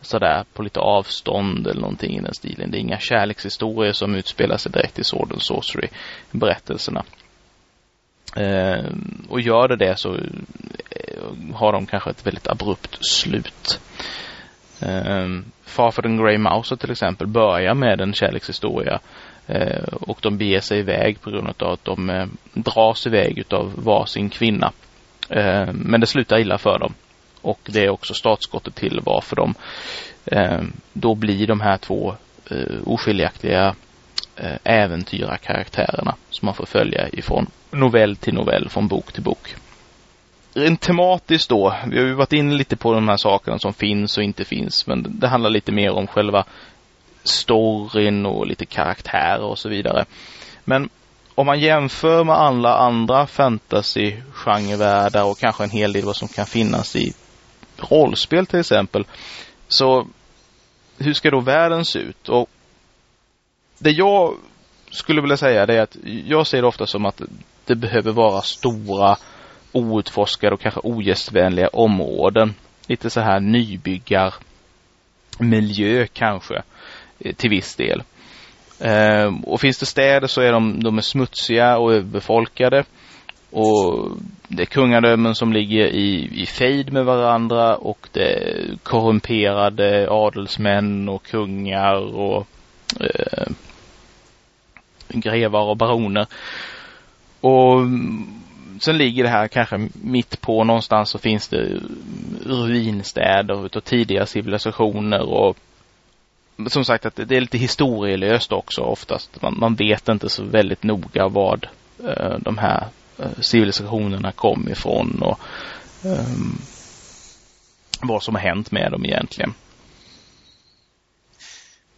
sådär 0.00 0.44
på 0.52 0.62
lite 0.62 0.80
avstånd 0.80 1.66
eller 1.66 1.80
någonting 1.80 2.16
i 2.16 2.20
den 2.20 2.34
stilen. 2.34 2.70
Det 2.70 2.78
är 2.78 2.80
inga 2.80 2.98
kärlekshistorier 2.98 3.92
som 3.92 4.14
utspelar 4.14 4.56
sig 4.56 4.72
direkt 4.72 4.98
i 4.98 5.04
Sword 5.04 5.32
and 5.32 5.42
Sorcery 5.42 5.88
berättelserna. 6.30 7.04
Eh, 8.36 8.84
och 9.28 9.40
gör 9.40 9.68
det 9.68 9.76
det 9.76 9.98
så 9.98 10.14
eh, 10.14 11.54
har 11.54 11.72
de 11.72 11.86
kanske 11.86 12.10
ett 12.10 12.26
väldigt 12.26 12.48
abrupt 12.48 12.98
slut. 13.00 13.80
Ehm, 14.80 15.22
um, 15.22 15.44
Farford 15.62 16.06
and 16.06 16.20
Grey 16.20 16.38
Mouse 16.38 16.76
till 16.76 16.90
exempel 16.90 17.26
börjar 17.26 17.74
med 17.74 18.00
en 18.00 18.12
kärlekshistoria 18.12 19.00
Eh, 19.46 19.84
och 20.00 20.18
de 20.22 20.38
beger 20.38 20.60
sig 20.60 20.78
iväg 20.78 21.20
på 21.20 21.30
grund 21.30 21.62
av 21.62 21.72
att 21.72 21.84
de 21.84 22.10
eh, 22.10 22.26
dras 22.52 23.06
iväg 23.06 23.38
utav 23.38 23.72
varsin 23.76 24.30
kvinna. 24.30 24.72
Eh, 25.30 25.72
men 25.72 26.00
det 26.00 26.06
slutar 26.06 26.40
illa 26.40 26.58
för 26.58 26.78
dem. 26.78 26.94
Och 27.40 27.60
det 27.64 27.84
är 27.84 27.90
också 27.90 28.14
startskottet 28.14 28.74
till 28.74 29.00
varför 29.04 29.36
de 29.36 29.54
då 30.92 31.14
blir 31.14 31.46
de 31.46 31.60
här 31.60 31.76
två 31.76 32.14
oskiljaktiga 32.84 33.74
äventyra 34.64 35.36
karaktärerna 35.36 36.14
som 36.30 36.46
man 36.46 36.54
får 36.54 36.66
följa 36.66 37.08
ifrån 37.08 37.46
novell 37.70 38.16
till 38.16 38.34
novell, 38.34 38.68
från 38.68 38.88
bok 38.88 39.12
till 39.12 39.22
bok 39.22 39.54
rent 40.54 40.80
tematiskt 40.80 41.48
då, 41.48 41.74
vi 41.86 41.98
har 41.98 42.06
ju 42.06 42.14
varit 42.14 42.32
inne 42.32 42.54
lite 42.54 42.76
på 42.76 42.92
de 42.92 43.08
här 43.08 43.16
sakerna 43.16 43.58
som 43.58 43.74
finns 43.74 44.18
och 44.18 44.24
inte 44.24 44.44
finns, 44.44 44.86
men 44.86 45.06
det 45.08 45.28
handlar 45.28 45.50
lite 45.50 45.72
mer 45.72 45.90
om 45.90 46.06
själva 46.06 46.44
storyn 47.24 48.26
och 48.26 48.46
lite 48.46 48.66
karaktärer 48.66 49.44
och 49.44 49.58
så 49.58 49.68
vidare. 49.68 50.04
Men 50.64 50.88
om 51.34 51.46
man 51.46 51.60
jämför 51.60 52.24
med 52.24 52.34
alla 52.36 52.76
andra 52.76 53.26
fantasy-genrevärldar 53.26 55.24
och 55.24 55.38
kanske 55.38 55.64
en 55.64 55.70
hel 55.70 55.92
del 55.92 56.04
vad 56.04 56.16
som 56.16 56.28
kan 56.28 56.46
finnas 56.46 56.96
i 56.96 57.12
rollspel 57.76 58.46
till 58.46 58.60
exempel. 58.60 59.06
Så 59.68 60.06
hur 60.98 61.12
ska 61.12 61.30
då 61.30 61.40
världen 61.40 61.84
se 61.84 61.98
ut? 61.98 62.28
Och 62.28 62.48
det 63.78 63.90
jag 63.90 64.34
skulle 64.90 65.20
vilja 65.20 65.36
säga 65.36 65.66
det 65.66 65.74
är 65.74 65.82
att 65.82 65.96
jag 66.26 66.46
ser 66.46 66.62
det 66.62 66.68
ofta 66.68 66.86
som 66.86 67.06
att 67.06 67.22
det 67.64 67.74
behöver 67.74 68.12
vara 68.12 68.42
stora 68.42 69.16
outforskade 69.72 70.54
och 70.54 70.60
kanske 70.60 70.80
ogästvänliga 70.82 71.68
områden. 71.68 72.54
Lite 72.86 73.10
så 73.10 73.20
här 73.20 73.40
nybyggar 73.40 74.34
miljö 75.38 76.06
kanske 76.12 76.54
eh, 76.56 76.62
till 77.32 77.50
viss 77.50 77.76
del. 77.76 78.02
Eh, 78.80 79.32
och 79.42 79.60
finns 79.60 79.78
det 79.78 79.86
städer 79.86 80.26
så 80.26 80.40
är 80.40 80.52
de, 80.52 80.82
de 80.82 80.98
är 80.98 81.02
smutsiga 81.02 81.78
och 81.78 81.92
överbefolkade. 81.92 82.84
Och 83.50 84.08
det 84.48 84.62
är 84.62 84.66
kungadömen 84.66 85.34
som 85.34 85.52
ligger 85.52 85.86
i, 85.86 86.42
i 86.42 86.46
fejd 86.46 86.92
med 86.92 87.04
varandra 87.04 87.76
och 87.76 88.08
det 88.12 88.32
är 88.32 88.76
korrumperade 88.82 90.10
adelsmän 90.10 91.08
och 91.08 91.22
kungar 91.22 92.16
och 92.16 92.46
eh, 93.00 93.46
grevar 95.08 95.62
och 95.62 95.76
baroner. 95.76 96.26
Och 97.40 97.80
sen 98.80 98.98
ligger 98.98 99.22
det 99.22 99.30
här 99.30 99.48
kanske 99.48 99.88
mitt 99.92 100.40
på 100.40 100.64
någonstans 100.64 101.10
så 101.10 101.18
finns 101.18 101.48
det 101.48 101.80
ruinstäder 102.46 103.66
utav 103.66 103.80
tidiga 103.80 104.26
civilisationer 104.26 105.22
och 105.22 105.56
som 106.68 106.84
sagt 106.84 107.06
att 107.06 107.16
det 107.16 107.36
är 107.36 107.40
lite 107.40 107.58
historielöst 107.58 108.52
också 108.52 108.80
oftast. 108.80 109.42
Man, 109.42 109.58
man 109.58 109.74
vet 109.74 110.08
inte 110.08 110.28
så 110.28 110.44
väldigt 110.44 110.82
noga 110.82 111.28
vad 111.28 111.66
eh, 112.04 112.38
de 112.38 112.58
här 112.58 112.88
eh, 113.18 113.40
civilisationerna 113.40 114.32
kom 114.32 114.68
ifrån 114.68 115.22
och 115.22 115.40
eh, 116.04 116.26
vad 118.00 118.22
som 118.22 118.34
har 118.34 118.42
hänt 118.42 118.70
med 118.70 118.92
dem 118.92 119.04
egentligen. 119.04 119.54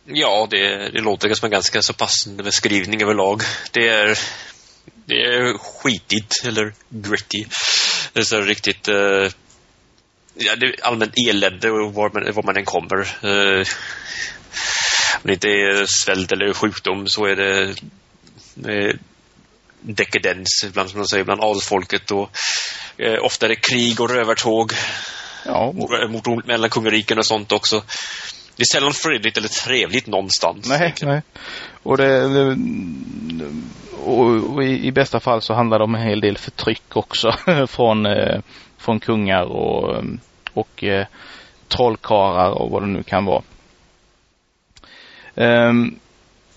Ja, 0.05 0.47
det, 0.51 0.91
det 0.91 1.01
låter 1.01 1.35
som 1.35 1.47
en 1.47 1.51
ganska 1.51 1.83
så 1.83 1.93
passande 1.93 2.43
beskrivning 2.43 3.03
överlag. 3.03 3.41
Det 3.73 3.89
är 3.89 4.19
det 5.07 5.15
är 5.15 5.59
skitigt, 5.59 6.45
eller 6.47 6.75
gritty. 6.89 7.45
Det 8.13 8.21
är 8.21 8.25
så 8.25 8.41
riktigt... 8.41 8.89
eh, 8.89 9.31
ja, 10.35 10.57
det 10.57 10.67
är 10.67 10.87
allmänt 10.87 11.15
elände 11.29 11.71
var 11.71 12.11
man, 12.15 12.35
var 12.35 12.43
man 12.43 12.57
än 12.57 12.65
kommer. 12.65 13.01
Eh, 13.23 13.67
om 15.26 15.28
det 15.28 15.35
inte 15.35 15.49
är 15.49 15.87
svält 15.87 16.33
eller 16.33 16.52
sjukdom 16.52 17.04
så 17.06 17.25
är 17.25 17.37
det 17.37 17.75
dekadens 19.80 20.64
ibland, 20.66 20.90
som 20.90 20.99
man 20.99 21.06
säger, 21.06 21.25
bland 21.25 21.40
adelsfolket. 21.40 22.11
Och, 22.11 22.30
uh, 23.00 23.25
ofta 23.25 23.47
är 23.47 23.49
det 23.49 23.56
krig 23.56 24.00
och 24.00 24.11
rövartåg 24.11 24.73
ja. 25.45 25.73
mot, 25.75 26.26
mot, 26.26 26.47
mellan 26.47 26.71
kungariken 26.71 27.18
och 27.18 27.26
sånt 27.26 27.52
också. 27.52 27.83
Det 28.56 28.62
är 28.62 28.75
sällan 28.76 28.92
fredligt 28.92 29.38
eller 29.38 29.49
trevligt 29.49 30.06
någonstans. 30.06 30.68
Nej, 30.68 30.95
nej. 31.02 31.23
Och 31.83 31.97
det, 31.97 32.28
det 32.28 32.56
och, 34.04 34.54
och 34.54 34.64
i, 34.64 34.87
i, 34.87 34.92
bästa 34.92 35.21
fall 35.21 35.42
så 35.42 35.54
handlar 35.54 35.78
det 35.78 35.85
om 35.85 35.95
en 35.95 36.09
hel 36.09 36.21
del 36.21 36.38
förtryck 36.38 36.97
också 36.97 37.33
från, 37.68 38.06
eh, 38.06 38.40
från 38.78 39.00
kungar 39.00 39.42
och, 39.42 40.04
och 40.52 40.85
eh, 40.85 41.06
trollkarlar 41.68 42.50
och 42.50 42.71
vad 42.71 42.83
det 42.83 42.87
nu 42.87 43.02
kan 43.02 43.25
vara. 43.25 43.42
Um, 45.37 45.99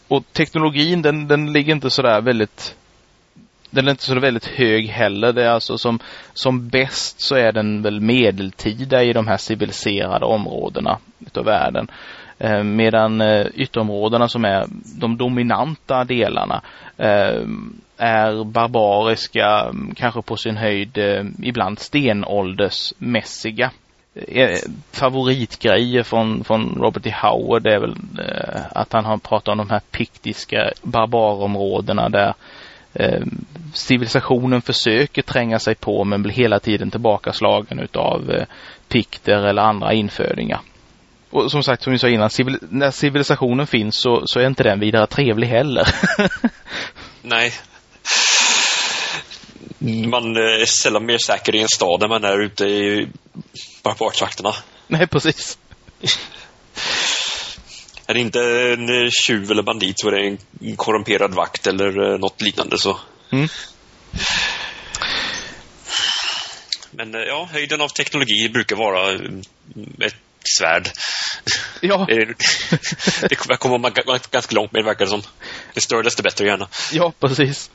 och 0.07 0.23
teknologin 0.33 1.01
den, 1.01 1.27
den 1.27 1.53
ligger 1.53 1.73
inte 1.73 1.89
sådär 1.89 2.21
väldigt 2.21 2.75
den 3.69 3.87
är 3.87 3.91
inte 3.91 4.03
så 4.03 4.19
väldigt 4.19 4.45
hög 4.45 4.87
heller. 4.87 5.33
Det 5.33 5.43
är 5.43 5.49
alltså 5.49 5.77
som, 5.77 5.99
som 6.33 6.69
bäst 6.69 7.21
så 7.21 7.35
är 7.35 7.51
den 7.51 7.81
väl 7.81 8.01
medeltida 8.01 9.03
i 9.03 9.13
de 9.13 9.27
här 9.27 9.37
civiliserade 9.37 10.25
områdena 10.25 10.97
utav 11.19 11.45
världen. 11.45 11.87
Eh, 12.39 12.63
medan 12.63 13.21
eh, 13.21 13.47
ytterområdena 13.53 14.27
som 14.27 14.45
är 14.45 14.65
de 14.99 15.17
dominanta 15.17 16.03
delarna 16.03 16.61
eh, 16.97 17.41
är 17.97 18.43
barbariska, 18.43 19.59
mm, 19.69 19.95
kanske 19.95 20.21
på 20.21 20.37
sin 20.37 20.57
höjd 20.57 20.97
eh, 20.97 21.25
ibland 21.43 21.79
stenåldersmässiga. 21.79 23.71
Eh, 24.15 24.41
eh, 24.41 24.59
favoritgrejer 24.91 26.03
från, 26.03 26.43
från 26.43 26.75
Robert 26.81 27.05
E. 27.05 27.15
Howard 27.21 27.67
är 27.67 27.79
väl 27.79 27.95
eh, 28.19 28.61
att 28.71 28.93
han 28.93 29.05
har 29.05 29.17
pratat 29.17 29.47
om 29.47 29.57
de 29.57 29.69
här 29.69 29.81
piktiska 29.91 30.71
barbarområdena 30.81 32.09
där 32.09 32.33
civilisationen 33.73 34.61
försöker 34.61 35.21
tränga 35.21 35.59
sig 35.59 35.75
på 35.75 36.03
men 36.03 36.23
blir 36.23 36.33
hela 36.33 36.59
tiden 36.59 36.91
tillbakaslagen 36.91 37.79
utav 37.79 38.31
pikter 38.87 39.47
eller 39.47 39.61
andra 39.61 39.93
infödingar. 39.93 40.61
Och 41.29 41.51
som 41.51 41.63
sagt, 41.63 41.83
som 41.83 41.93
vi 41.93 41.99
sa 41.99 42.09
innan, 42.09 42.29
civil 42.29 42.57
när 42.69 42.91
civilisationen 42.91 43.67
finns 43.67 44.01
så, 44.01 44.21
så 44.25 44.39
är 44.39 44.47
inte 44.47 44.63
den 44.63 44.79
vidare 44.79 45.07
trevlig 45.07 45.47
heller. 45.47 45.87
Nej. 47.21 47.51
Man 50.07 50.37
är 50.37 50.65
sällan 50.65 51.05
mer 51.05 51.17
säker 51.17 51.55
i 51.55 51.61
en 51.61 51.69
stad 51.69 52.03
än 52.03 52.09
man 52.09 52.23
är 52.23 52.45
ute 52.45 52.65
i 52.65 53.07
barbartrakterna. 53.83 54.55
Nej, 54.87 55.07
precis. 55.07 55.57
är 58.07 58.13
det 58.13 58.19
inte 58.19 58.41
en 58.41 59.11
tjuv 59.11 59.51
eller 59.51 59.63
bandit 59.63 59.99
så 59.99 60.07
är 60.07 60.11
det 60.11 60.37
en 60.61 60.75
korrumperad 60.75 61.33
vakt 61.33 61.67
eller 61.67 62.11
eh, 62.11 62.19
något 62.19 62.41
liknande 62.41 62.77
så. 62.77 62.99
Mm. 63.31 63.47
Men 66.91 67.15
eh, 67.15 67.21
ja, 67.21 67.49
höjden 67.51 67.81
av 67.81 67.87
teknologi 67.87 68.49
brukar 68.49 68.75
vara 68.75 69.11
ett 70.05 70.15
svärd. 70.57 70.89
Ja. 71.81 72.07
det 73.29 73.35
kommer 73.35 73.77
man 73.77 73.93
ganska 74.31 74.55
långt 74.55 74.71
med, 74.71 74.83
verkar 74.83 75.05
det 75.05 75.11
som. 75.11 75.21
Det 75.73 75.81
större 75.81 76.03
desto 76.03 76.23
bättre 76.23 76.45
gärna. 76.45 76.67
Ja, 76.91 77.13
precis. 77.19 77.71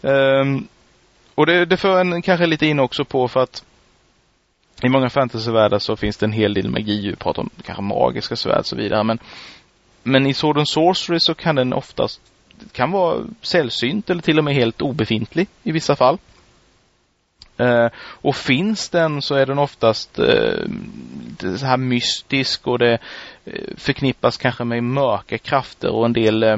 Um, 0.00 0.68
och 1.34 1.46
det, 1.46 1.64
det 1.64 1.76
för 1.76 2.00
en 2.00 2.22
kanske 2.22 2.46
lite 2.46 2.66
in 2.66 2.80
också 2.80 3.04
på 3.04 3.28
för 3.28 3.40
att 3.40 3.64
i 4.82 4.88
många 4.88 5.10
fantasyvärldar 5.10 5.78
så 5.78 5.96
finns 5.96 6.16
det 6.16 6.26
en 6.26 6.32
hel 6.32 6.54
del 6.54 6.70
magi. 6.70 7.10
Vi 7.10 7.16
pratar 7.16 7.42
om 7.42 7.50
kanske 7.62 7.82
magiska 7.82 8.36
svärd 8.36 8.58
och 8.58 8.66
så 8.66 8.76
vidare. 8.76 9.04
Men, 9.04 9.18
men 10.02 10.26
i 10.26 10.34
Sword 10.34 10.56
and 10.58 10.68
Sorcery 10.68 11.20
så 11.20 11.34
kan 11.34 11.54
den 11.54 11.72
oftast 11.72 12.20
kan 12.72 12.90
vara 12.90 13.24
sällsynt 13.42 14.10
eller 14.10 14.22
till 14.22 14.38
och 14.38 14.44
med 14.44 14.54
helt 14.54 14.82
obefintlig 14.82 15.48
i 15.62 15.72
vissa 15.72 15.96
fall. 15.96 16.18
Eh, 17.56 17.88
och 17.98 18.36
finns 18.36 18.88
den 18.88 19.22
så 19.22 19.34
är 19.34 19.46
den 19.46 19.58
oftast 19.58 20.18
eh, 20.18 20.64
så 21.56 21.66
här 21.66 21.76
mystisk 21.76 22.66
och 22.66 22.78
det 22.78 22.98
eh, 23.44 23.62
förknippas 23.76 24.36
kanske 24.36 24.64
med 24.64 24.84
mörka 24.84 25.38
krafter 25.38 25.90
och 25.90 26.04
en 26.04 26.12
del 26.12 26.42
eh, 26.42 26.56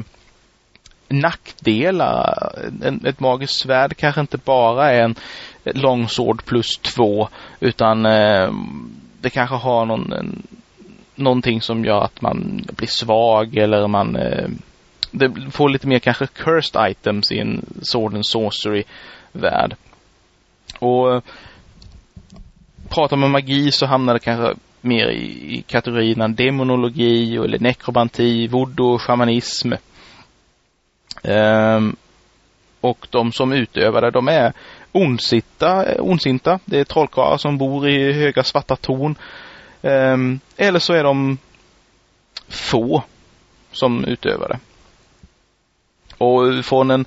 nackdelar. 1.07 2.51
En, 2.83 3.05
ett 3.05 3.19
magiskt 3.19 3.59
svärd 3.59 3.97
kanske 3.97 4.21
inte 4.21 4.37
bara 4.37 4.91
är 4.91 5.03
en 5.03 5.15
långsård 5.63 6.45
plus 6.45 6.77
två 6.77 7.29
utan 7.59 8.05
eh, 8.05 8.51
det 9.21 9.29
kanske 9.29 9.55
har 9.55 9.85
någon, 9.85 10.13
en, 10.13 10.43
någonting 11.15 11.61
som 11.61 11.85
gör 11.85 12.01
att 12.01 12.21
man 12.21 12.65
blir 12.77 12.87
svag 12.87 13.57
eller 13.57 13.87
man 13.87 14.15
eh, 14.15 14.47
det 15.11 15.51
får 15.51 15.69
lite 15.69 15.87
mer 15.87 15.99
kanske 15.99 16.27
cursed 16.27 16.91
items 16.91 17.31
i 17.31 17.39
en 17.39 17.65
sword 17.81 18.13
and 18.13 18.25
sorcery 18.25 18.83
värld. 19.31 19.75
Och 20.79 21.15
eh, 21.15 21.21
pratar 22.89 23.17
man 23.17 23.31
magi 23.31 23.71
så 23.71 23.85
hamnar 23.85 24.13
det 24.13 24.19
kanske 24.19 24.53
mer 24.81 25.07
i, 25.07 25.57
i 25.57 25.61
kategorierna 25.67 26.27
demonologi 26.27 27.35
eller 27.35 27.59
nekromanti, 27.59 28.47
voodoo, 28.47 28.97
shamanism. 28.97 29.73
Um, 31.23 31.95
och 32.81 33.07
de 33.09 33.31
som 33.31 33.53
utövar 33.53 34.01
det, 34.01 34.11
de 34.11 34.27
är 34.27 34.53
ondsinta, 34.91 36.01
ondsinta. 36.01 36.59
Det 36.65 36.79
är 36.79 36.83
trollkarlar 36.83 37.37
som 37.37 37.57
bor 37.57 37.89
i 37.89 38.13
höga 38.13 38.43
svarta 38.43 38.75
torn. 38.75 39.15
Um, 39.81 40.39
eller 40.57 40.79
så 40.79 40.93
är 40.93 41.03
de 41.03 41.37
få 42.47 43.03
som 43.71 44.05
utövar 44.05 44.49
det. 44.49 44.59
Och 46.17 46.65
från 46.65 46.91
en, 46.91 47.05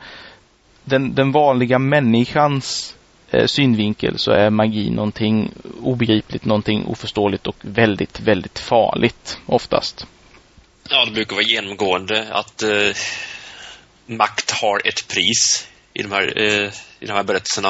den, 0.85 1.15
den 1.15 1.33
vanliga 1.33 1.79
människans 1.79 2.97
eh, 3.31 3.47
synvinkel 3.47 4.19
så 4.19 4.33
är 4.33 4.51
magi 4.51 4.91
någonting 4.91 5.51
obegripligt, 5.83 6.45
någonting 6.45 6.87
oförståeligt 6.87 7.47
och 7.47 7.57
väldigt, 7.61 8.21
väldigt 8.21 8.59
farligt 8.59 9.39
oftast. 9.47 10.07
Ja, 10.91 11.05
det 11.05 11.11
brukar 11.11 11.37
vara 11.37 11.45
genomgående 11.45 12.27
att 12.31 12.63
eh, 12.63 12.97
makt 14.07 14.51
har 14.51 14.89
ett 14.89 15.09
pris 15.09 15.69
i 15.93 16.03
de 16.03 16.13
här, 16.13 16.43
eh, 16.43 16.71
i 17.05 17.07
de 17.07 17.13
här 17.13 17.23
berättelserna. 17.23 17.69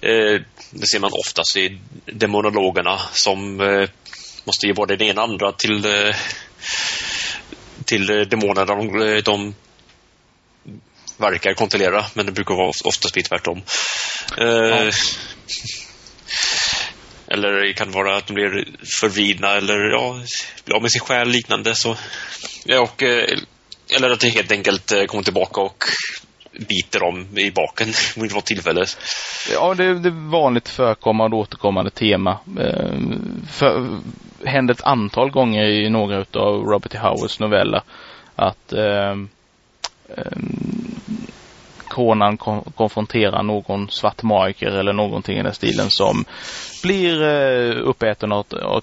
Eh, 0.00 0.40
det 0.70 0.86
ser 0.86 1.00
man 1.00 1.10
oftast 1.12 1.56
i 1.56 1.78
demonologerna 2.04 3.00
som 3.12 3.60
eh, 3.60 3.88
måste 4.44 4.66
ge 4.66 4.72
både 4.72 4.96
det 4.96 5.04
ena 5.04 5.22
och 5.22 5.28
andra 5.28 5.52
till, 5.52 5.84
eh, 5.84 6.16
till 7.84 8.06
demonerna 8.06 8.64
de, 8.64 9.22
de 9.24 9.54
verkar 11.16 11.54
kontrollera, 11.54 12.06
men 12.14 12.26
det 12.26 12.32
brukar 12.32 12.54
vara 12.54 12.68
oftast 12.84 13.14
bli 13.14 13.22
tvärtom. 13.22 13.62
Ja. 14.36 14.90
Eller 17.28 17.66
det 17.66 17.72
kan 17.72 17.90
vara 17.90 18.16
att 18.16 18.26
de 18.26 18.34
blir 18.34 18.64
förvridna 19.00 19.50
eller 19.50 19.90
ja, 19.90 20.20
blir 20.64 20.76
av 20.76 20.82
med 20.82 20.92
sin 20.92 21.00
själ 21.00 21.28
liknande. 21.28 21.74
Så, 21.74 21.96
ja, 22.64 22.80
och, 22.80 23.02
eller 23.02 24.10
att 24.10 24.20
det 24.20 24.28
helt 24.28 24.52
enkelt 24.52 24.92
kommer 25.08 25.24
tillbaka 25.24 25.60
och 25.60 25.84
biter 26.58 27.00
dem 27.00 27.38
i 27.38 27.50
baken 27.50 27.88
vid 28.16 28.34
något 28.34 28.46
tillfälle. 28.46 28.84
Ja, 29.52 29.74
det, 29.74 29.98
det 29.98 30.08
är 30.08 30.30
vanligt 30.30 30.68
förekommande 30.68 31.36
återkommande 31.36 31.90
tema. 31.90 32.38
Eh, 32.58 33.00
för, 33.50 33.98
hände 34.44 34.72
ett 34.72 34.84
antal 34.84 35.30
gånger 35.30 35.64
i 35.64 35.90
några 35.90 36.18
av 36.18 36.64
Robert 36.64 36.94
E. 36.94 36.98
Howards 36.98 37.40
noveller 37.40 37.82
att 38.36 38.72
eh, 38.72 39.10
eh, 40.16 40.38
Conan 41.88 42.36
kon 42.36 42.62
konfronterar 42.74 43.42
någon 43.42 43.90
svart 43.90 44.22
magiker 44.22 44.66
eller 44.66 44.92
någonting 44.92 45.38
i 45.38 45.42
den 45.42 45.54
stilen 45.54 45.90
som 45.90 46.24
blir 46.82 47.22
eh, 47.22 47.88
uppäten 47.88 48.32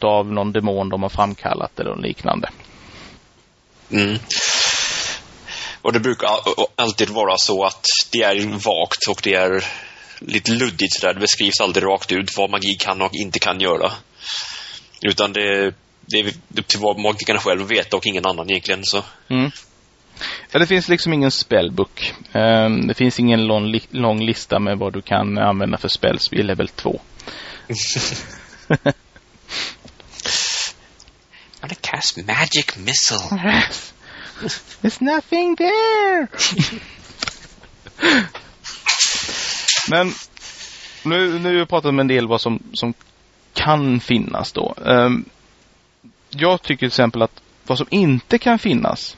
av 0.02 0.32
någon 0.32 0.52
demon 0.52 0.90
de 0.90 1.04
har 1.04 1.10
framkallat 1.10 1.80
eller 1.80 1.96
liknande. 1.96 2.50
Mm. 3.92 4.18
Och 5.84 5.94
det 5.94 6.00
brukar 6.00 6.30
alltid 6.76 7.10
vara 7.10 7.38
så 7.38 7.64
att 7.64 7.86
det 8.12 8.22
är 8.22 8.46
vagt 8.46 9.08
och 9.10 9.22
det 9.24 9.34
är 9.34 9.66
lite 10.20 10.52
luddigt 10.52 10.94
sådär. 10.94 11.14
Det 11.14 11.20
beskrivs 11.20 11.62
aldrig 11.62 11.86
rakt 11.86 12.12
ut 12.12 12.38
vad 12.38 12.50
magi 12.50 12.76
kan 12.80 13.02
och 13.02 13.14
inte 13.14 13.40
kan 13.40 13.60
göra. 13.60 13.92
Utan 15.02 15.34
det, 15.34 15.74
det 16.06 16.20
är 16.20 16.34
upp 16.58 16.68
till 16.68 16.80
vad 16.80 17.00
magikerna 17.00 17.40
själv 17.40 17.68
vet 17.68 17.94
och 17.94 18.08
ingen 18.08 18.26
annan 18.26 18.50
egentligen. 18.50 18.84
Så. 18.84 19.04
Mm. 19.30 19.52
Ja, 20.52 20.60
det 20.60 20.68
finns 20.68 20.88
liksom 20.88 21.14
ingen 21.14 21.32
spellbook. 21.32 22.14
Um, 22.34 22.88
det 22.88 22.94
finns 22.94 23.20
ingen 23.20 23.46
lång, 23.46 23.66
li 23.66 23.82
lång, 23.90 24.26
lista 24.26 24.60
med 24.60 24.78
vad 24.78 24.94
du 24.94 25.02
kan 25.02 25.38
använda 25.38 25.78
för 25.78 25.88
spells 25.88 26.34
vid 26.34 26.46
level 26.46 26.68
2. 26.68 27.02
I'm 27.68 28.94
gonna 31.62 31.76
cast 31.82 32.18
magic 32.18 32.78
missile. 32.78 33.62
There's 34.82 35.02
nothing 35.02 35.56
there! 35.56 36.28
Men 39.90 40.12
nu, 41.04 41.40
nu 41.40 41.50
har 41.50 41.60
vi 41.60 41.66
pratat 41.66 41.90
om 41.90 42.00
en 42.00 42.08
del 42.08 42.28
vad 42.28 42.42
som, 42.42 42.64
som 42.74 42.94
kan 43.54 44.00
finnas 44.00 44.52
då. 44.52 44.76
Um, 44.78 45.26
jag 46.30 46.62
tycker 46.62 46.80
till 46.80 46.88
exempel 46.88 47.22
att 47.22 47.42
vad 47.68 47.78
som 47.78 47.88
inte 47.90 48.38
kan 48.38 48.60
finnas 48.60 49.18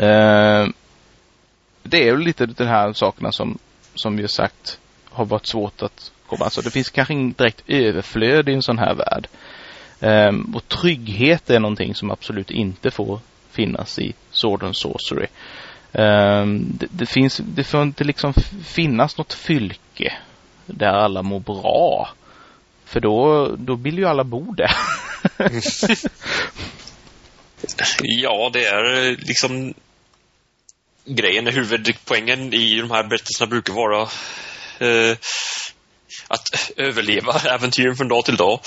uh, 0.00 0.68
det 1.82 2.02
är 2.02 2.04
ju 2.04 2.18
lite 2.18 2.46
de 2.46 2.64
här 2.64 2.92
sakerna 2.92 3.32
som, 3.32 3.58
som 3.94 4.16
vi 4.16 4.22
har 4.22 4.28
sagt 4.28 4.78
har 5.10 5.24
varit 5.24 5.46
svårt 5.46 5.82
att 5.82 6.12
komma. 6.26 6.44
Alltså 6.44 6.60
det 6.60 6.70
finns 6.70 6.90
kanske 6.90 7.14
inget 7.14 7.38
direkt 7.38 7.62
överflöd 7.66 8.48
i 8.48 8.52
en 8.52 8.62
sån 8.62 8.78
här 8.78 8.94
värld. 8.94 9.28
Um, 10.00 10.54
och 10.54 10.68
trygghet 10.68 11.50
är 11.50 11.60
någonting 11.60 11.94
som 11.94 12.10
absolut 12.10 12.50
inte 12.50 12.90
får 12.90 13.20
finnas 13.56 13.98
i 13.98 14.14
Sword 14.30 14.62
and 14.62 14.76
Sorcery. 14.76 15.26
Ehm, 15.92 16.64
det, 16.78 16.86
det, 16.90 17.06
finns, 17.06 17.40
det 17.44 17.64
får 17.64 17.82
inte 17.82 18.04
liksom 18.04 18.34
finnas 18.64 19.18
något 19.18 19.32
fylke 19.32 20.12
där 20.66 20.92
alla 20.92 21.22
mår 21.22 21.40
bra. 21.40 22.08
För 22.84 23.00
då, 23.00 23.46
då 23.58 23.74
vill 23.74 23.98
ju 23.98 24.06
alla 24.06 24.24
bo 24.24 24.54
där. 24.54 24.70
ja, 28.00 28.50
det 28.52 28.66
är 28.66 29.06
eh, 29.06 29.16
liksom 29.18 29.74
grejen, 31.04 31.46
huvudpoängen 31.46 32.54
i 32.54 32.80
de 32.80 32.90
här 32.90 33.04
berättelserna 33.04 33.50
brukar 33.50 33.72
vara 33.72 34.02
eh, 34.78 35.16
att 36.28 36.70
överleva 36.76 37.40
äventyren 37.54 37.96
från 37.96 38.08
dag 38.08 38.24
till 38.24 38.36
dag. 38.36 38.60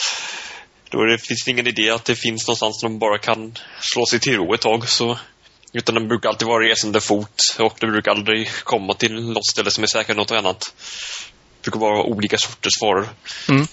Då 0.89 1.05
det 1.05 1.17
finns 1.17 1.47
ingen 1.47 1.67
idé 1.67 1.89
att 1.89 2.05
det 2.05 2.15
finns 2.15 2.47
någonstans 2.47 2.81
där 2.81 2.89
de 2.89 2.99
bara 2.99 3.17
kan 3.17 3.57
slå 3.81 4.05
sig 4.05 4.19
till 4.19 4.35
ro 4.35 4.53
ett 4.53 4.61
tag. 4.61 4.89
Så, 4.89 5.19
utan 5.73 5.95
de 5.95 6.07
brukar 6.07 6.29
alltid 6.29 6.47
vara 6.47 6.69
resande 6.69 7.01
fot 7.01 7.41
och 7.59 7.75
de 7.79 7.87
brukar 7.87 8.11
aldrig 8.11 8.49
komma 8.63 8.93
till 8.93 9.13
något 9.13 9.45
ställe 9.45 9.71
som 9.71 9.83
är 9.83 9.87
säkert 9.87 10.17
något 10.17 10.31
annat. 10.31 10.73
Det 11.61 11.71
brukar 11.71 11.79
vara 11.79 12.03
olika 12.03 12.37
sorters 12.37 12.81
varor. 12.81 13.09
Mm. 13.49 13.67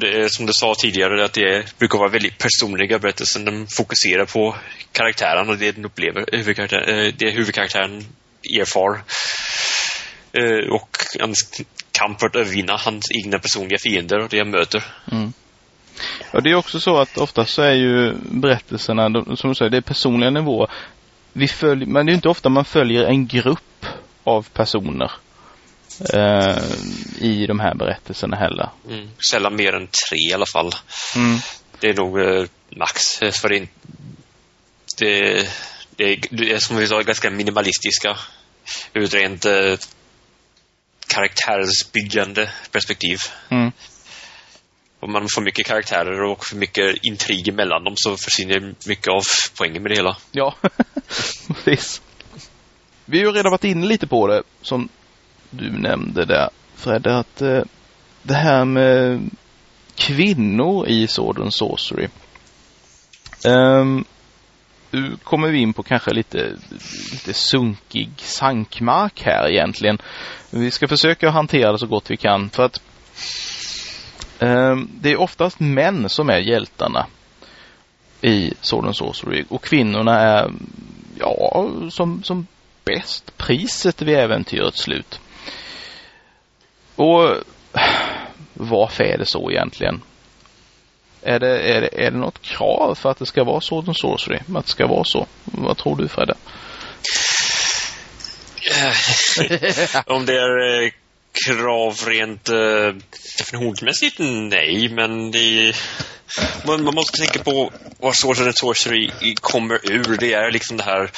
Det 0.00 0.32
som 0.32 0.46
du 0.46 0.52
sa 0.52 0.74
tidigare, 0.78 1.24
att 1.24 1.32
det 1.32 1.78
brukar 1.78 1.98
vara 1.98 2.08
väldigt 2.08 2.38
personliga 2.38 2.98
berättelser. 2.98 3.40
De 3.40 3.66
fokuserar 3.66 4.24
på 4.24 4.56
karaktären 4.92 5.48
och 5.48 5.58
det 5.58 5.72
den 5.72 5.84
upplever, 5.84 6.24
huvudkaraktär, 6.32 6.88
eh, 6.88 7.12
det 7.18 7.30
huvudkaraktären 7.30 8.06
erfar. 8.60 9.02
Eh, 10.32 10.72
och 10.72 10.96
kamp 11.98 12.20
för 12.20 12.26
att 12.26 12.36
övervinna 12.36 12.76
hans 12.76 13.04
egna 13.24 13.38
personliga 13.38 13.78
fiender 13.78 14.18
och 14.18 14.28
det 14.28 14.36
jag 14.36 14.46
möter. 14.46 14.84
Mm. 15.12 15.32
Ja, 16.32 16.40
det 16.40 16.50
är 16.50 16.54
också 16.54 16.80
så 16.80 17.00
att 17.00 17.18
oftast 17.18 17.54
så 17.54 17.62
är 17.62 17.74
ju 17.74 18.14
berättelserna, 18.30 19.24
som 19.36 19.50
du 19.50 19.54
säger, 19.54 19.70
det 19.70 19.76
är 19.76 19.80
personliga 19.80 20.30
nivåer. 20.30 20.70
Vi 21.32 21.48
följer, 21.48 21.86
men 21.86 22.06
det 22.06 22.12
är 22.12 22.14
inte 22.14 22.28
ofta 22.28 22.48
man 22.48 22.64
följer 22.64 23.04
en 23.04 23.26
grupp 23.26 23.86
av 24.24 24.48
personer 24.52 25.10
eh, 26.14 26.58
i 27.18 27.46
de 27.46 27.60
här 27.60 27.74
berättelserna 27.74 28.36
heller. 28.36 28.70
Mm. 28.90 29.10
Sällan 29.30 29.56
mer 29.56 29.74
än 29.74 29.86
tre 29.86 30.18
i 30.30 30.34
alla 30.34 30.46
fall. 30.52 30.72
Mm. 31.16 31.38
Det 31.80 31.88
är 31.88 31.94
nog 31.94 32.20
eh, 32.20 32.44
max. 32.76 33.22
Eh, 33.22 33.32
för 33.32 33.48
det, 33.48 33.68
det, 34.98 35.48
det, 35.96 36.16
det 36.30 36.52
är 36.52 36.58
som 36.58 36.76
vi 36.76 36.86
sa 36.86 37.00
ganska 37.00 37.30
minimalistiska 37.30 38.16
ur 38.92 39.04
ett 39.04 39.14
rent 39.14 39.44
eh, 39.44 39.74
karaktärsbyggande 41.08 42.50
perspektiv. 42.72 43.18
Mm. 43.48 43.72
Om 45.00 45.12
man 45.12 45.28
får 45.28 45.42
mycket 45.42 45.66
karaktärer 45.66 46.22
och 46.22 46.44
för 46.44 46.56
mycket 46.56 47.04
intrig 47.04 47.54
mellan 47.54 47.84
dem 47.84 47.94
så 47.96 48.16
försvinner 48.16 48.74
mycket 48.86 49.08
av 49.08 49.22
poängen 49.58 49.82
med 49.82 49.90
det 49.90 49.96
hela. 49.96 50.16
Ja, 50.32 50.54
precis. 51.64 52.02
Vi 53.04 53.18
har 53.18 53.26
ju 53.26 53.32
redan 53.32 53.50
varit 53.50 53.64
inne 53.64 53.86
lite 53.86 54.06
på 54.06 54.26
det 54.26 54.42
som 54.62 54.88
du 55.50 55.70
nämnde 55.70 56.24
där 56.24 56.50
Fred, 56.76 57.06
att 57.06 57.42
eh, 57.42 57.62
det 58.22 58.34
här 58.34 58.64
med 58.64 59.30
kvinnor 59.94 60.88
i 60.88 61.06
Sword 61.06 61.38
and 61.38 61.54
Sorcery. 61.54 62.08
Um, 63.46 64.04
nu 64.90 65.16
kommer 65.22 65.48
vi 65.48 65.58
in 65.58 65.72
på 65.72 65.82
kanske 65.82 66.12
lite, 66.12 66.56
lite 67.12 67.34
sunkig 67.34 68.10
sankmark 68.16 69.22
här 69.22 69.50
egentligen. 69.50 69.98
Vi 70.50 70.70
ska 70.70 70.88
försöka 70.88 71.30
hantera 71.30 71.72
det 71.72 71.78
så 71.78 71.86
gott 71.86 72.10
vi 72.10 72.16
kan 72.16 72.50
för 72.50 72.62
att 72.62 72.80
eh, 74.38 74.76
det 75.00 75.12
är 75.12 75.20
oftast 75.20 75.60
män 75.60 76.08
som 76.08 76.30
är 76.30 76.38
hjältarna 76.38 77.06
i 78.20 78.54
Sword 78.60 78.96
Sorcery 78.96 79.44
och 79.48 79.64
kvinnorna 79.64 80.20
är 80.20 80.50
ja, 81.18 81.68
som, 81.90 82.22
som 82.22 82.46
bäst 82.84 83.36
priset 83.36 84.02
vid 84.02 84.16
äventyrets 84.16 84.82
slut. 84.82 85.20
Och 86.96 87.34
varför 88.54 89.04
är 89.04 89.18
det 89.18 89.26
så 89.26 89.50
egentligen? 89.50 90.00
Är 91.22 91.38
det, 91.38 91.58
är, 91.58 91.80
det, 91.80 92.06
är 92.06 92.10
det 92.10 92.18
något 92.18 92.42
krav 92.42 92.94
för 92.94 93.10
att 93.10 93.18
det 93.18 93.26
ska 93.26 93.44
vara 93.44 93.60
Sword 93.60 93.88
and 93.88 93.96
Sorcery? 93.96 94.38
Att 94.54 94.66
det 94.66 94.70
ska 94.70 94.86
vara 94.86 95.04
så? 95.04 95.26
Vad 95.44 95.78
tror 95.78 95.96
du 95.96 96.08
Fredde? 96.08 96.34
Om 100.06 100.26
det 100.26 100.34
är 100.34 100.82
eh, 100.84 100.90
krav 101.46 101.94
rent 102.06 102.48
eh, 102.48 102.94
definitionsmässigt, 103.38 104.16
nej, 104.18 104.88
men 104.88 105.30
det 105.30 105.74
man, 106.66 106.84
man 106.84 106.94
måste 106.94 107.18
tänka 107.18 107.38
på 107.38 107.72
vad 107.98 108.16
Sword 108.16 108.38
and 108.38 108.56
Sorcery 108.56 109.10
kommer 109.40 109.90
ur. 109.92 110.16
Det 110.16 110.32
är 110.32 110.50
liksom 110.50 110.76
det 110.76 110.82
här 110.82 111.10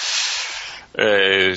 eh, 0.98 1.54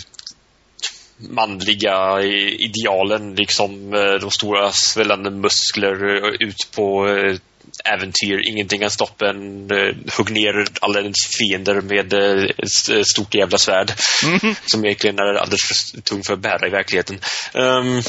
manliga 1.29 2.21
idealen, 2.57 3.35
liksom 3.35 3.93
eh, 3.93 4.13
de 4.21 4.31
stora 4.31 4.71
svällande 4.71 5.31
muskler 5.31 6.25
ut 6.43 6.71
på 6.75 7.07
eh, 7.07 7.37
äventyr. 7.85 8.47
Ingenting 8.47 8.79
kan 8.79 8.89
stoppa 8.89 9.29
en. 9.29 9.69
Hugg 10.17 10.31
ner 10.31 10.65
alla 10.81 10.99
ens 10.99 11.27
fiender 11.37 11.81
med 11.81 12.13
ett 12.13 13.07
stort 13.07 13.35
jävla 13.35 13.57
svärd. 13.57 13.91
Mm. 14.23 14.55
Som 14.65 14.85
egentligen 14.85 15.19
är 15.19 15.33
alldeles 15.33 15.91
för 15.91 16.01
tung 16.01 16.23
för 16.23 16.33
att 16.33 16.39
bära 16.39 16.67
i 16.67 16.69
verkligheten. 16.69 17.19
Um, 17.53 18.03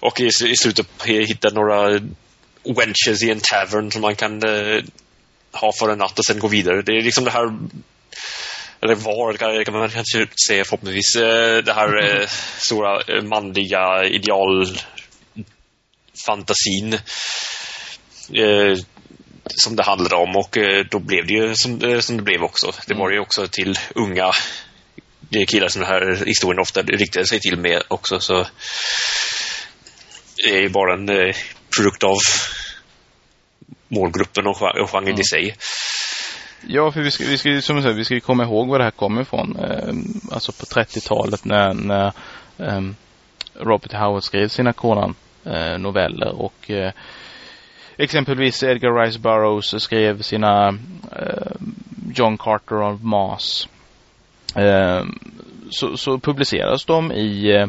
och 0.00 0.20
i, 0.20 0.26
i 0.26 0.56
slutet 0.56 0.86
hitta 1.04 1.50
några 1.50 2.00
wenches 2.76 3.22
i 3.22 3.30
en 3.30 3.40
tavern 3.40 3.90
som 3.90 4.02
man 4.02 4.16
kan 4.16 4.48
uh, 4.48 4.82
ha 5.52 5.72
för 5.78 5.88
en 5.88 5.98
natt 5.98 6.18
och 6.18 6.24
sen 6.24 6.38
gå 6.38 6.48
vidare. 6.48 6.82
Det 6.82 6.92
är 6.92 7.02
liksom 7.02 7.24
det 7.24 7.30
här 7.30 7.58
eller 8.80 8.94
var, 8.94 9.32
kan 9.64 9.74
man 9.74 9.90
kanske 9.90 10.26
säga 10.48 10.64
förhoppningsvis, 10.64 11.16
eh, 11.16 11.64
det 11.64 11.72
här 11.72 11.98
mm. 11.98 12.26
stora 12.58 13.22
manliga 13.22 14.04
idealfantasin 14.04 16.98
eh, 18.34 18.78
som 19.46 19.76
det 19.76 19.82
handlade 19.82 20.14
om 20.14 20.36
och 20.36 20.56
eh, 20.56 20.84
då 20.90 20.98
blev 20.98 21.26
det 21.26 21.34
ju 21.34 21.54
som, 21.54 22.00
som 22.00 22.16
det 22.16 22.22
blev 22.22 22.42
också. 22.42 22.72
Det 22.86 22.94
var 22.94 23.10
ju 23.10 23.20
också 23.20 23.46
till 23.46 23.78
unga 23.94 24.32
killar 25.48 25.68
som 25.68 25.82
den 25.82 25.90
här 25.90 26.24
historien 26.26 26.60
ofta 26.60 26.82
riktade 26.82 27.26
sig 27.26 27.40
till 27.40 27.58
med 27.58 27.82
också 27.88 28.20
så 28.20 28.46
det 30.36 30.56
är 30.56 30.60
ju 30.60 30.68
bara 30.68 30.94
en 30.94 31.34
produkt 31.76 32.04
av 32.04 32.16
målgruppen 33.88 34.46
och 34.46 34.56
genren 34.56 35.08
mm. 35.08 35.20
i 35.20 35.24
sig. 35.24 35.56
Ja, 36.66 36.92
för 36.92 37.00
vi 37.00 37.10
ska, 37.10 37.24
vi 37.24 37.38
ska, 37.38 37.60
som 37.60 37.82
säger, 37.82 37.94
vi 37.94 38.04
ska 38.04 38.20
komma 38.20 38.44
ihåg 38.44 38.68
var 38.68 38.78
det 38.78 38.84
här 38.84 38.90
kommer 38.90 39.22
ifrån. 39.22 39.56
Eh, 39.56 39.94
alltså 40.34 40.52
på 40.52 40.64
30-talet 40.64 41.44
när, 41.44 41.74
när 41.74 42.12
eh, 42.58 42.80
Robert 43.54 43.92
Howard 43.92 44.22
skrev 44.22 44.48
sina 44.48 44.72
Conan-noveller 44.72 46.40
och 46.40 46.70
eh, 46.70 46.92
exempelvis 47.98 48.62
Edgar 48.62 49.04
Rice 49.04 49.18
Burroughs 49.18 49.82
skrev 49.82 50.22
sina 50.22 50.68
eh, 51.12 51.52
John 52.14 52.38
Carter 52.38 52.82
of 52.82 53.02
Mars. 53.02 53.68
Ehm, 54.54 55.18
så, 55.70 55.96
så 55.96 56.18
publicerades 56.18 56.84
de 56.84 57.12
i, 57.12 57.56
eh, 57.56 57.68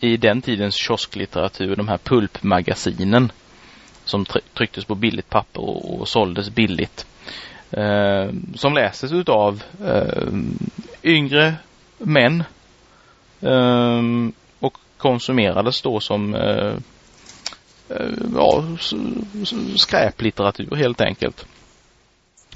i 0.00 0.16
den 0.16 0.42
tidens 0.42 0.74
kiosklitteratur, 0.76 1.76
de 1.76 1.88
här 1.88 1.98
pulpmagasinen 1.98 3.32
som 4.04 4.24
trycktes 4.54 4.84
på 4.84 4.94
billigt 4.94 5.30
papper 5.30 5.60
och, 5.60 6.00
och 6.00 6.08
såldes 6.08 6.50
billigt 6.50 7.06
eh, 7.70 8.30
som 8.54 8.74
läses 8.74 9.12
utav 9.12 9.62
eh, 9.84 10.32
yngre 11.02 11.54
män 11.98 12.44
eh, 13.40 14.02
och 14.60 14.78
konsumerades 14.96 15.82
då 15.82 16.00
som 16.00 16.34
eh, 16.34 16.74
Eh, 17.88 18.10
ja, 18.34 18.64
skräplitteratur 19.76 20.76
helt 20.76 21.00
enkelt. 21.00 21.46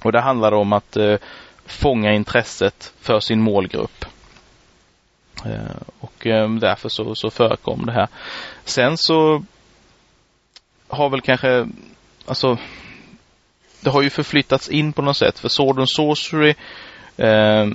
Och 0.02 0.12
det 0.12 0.20
handlade 0.20 0.56
om 0.56 0.72
att 0.72 0.96
eh, 0.96 1.16
fånga 1.66 2.12
intresset 2.12 2.92
för 3.00 3.20
sin 3.20 3.40
målgrupp. 3.40 4.04
Eh, 5.44 5.76
och 6.00 6.26
eh, 6.26 6.50
därför 6.50 6.88
så, 6.88 7.14
så 7.14 7.30
förekom 7.30 7.86
det 7.86 7.92
här. 7.92 8.08
Sen 8.64 8.96
så 8.96 9.44
har 10.88 11.10
väl 11.10 11.20
kanske, 11.20 11.68
alltså 12.26 12.58
det 13.80 13.90
har 13.90 14.02
ju 14.02 14.10
förflyttats 14.10 14.68
in 14.68 14.92
på 14.92 15.02
något 15.02 15.16
sätt 15.16 15.38
för 15.38 15.48
Sword 15.48 15.78
and 15.78 15.90
Sorcery 15.90 16.54
eh, 17.16 17.66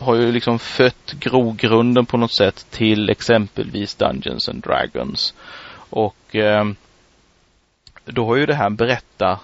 har 0.00 0.14
ju 0.14 0.32
liksom 0.32 0.58
fött 0.58 1.12
grogrunden 1.12 2.06
på 2.06 2.16
något 2.16 2.34
sätt 2.34 2.66
till 2.70 3.10
exempelvis 3.10 3.94
Dungeons 3.94 4.48
and 4.48 4.62
Dragons. 4.62 5.34
Och 5.94 6.36
eh, 6.36 6.64
då 8.04 8.26
har 8.26 8.36
ju 8.36 8.46
det 8.46 8.54
här 8.54 8.70
berätta 8.70 9.40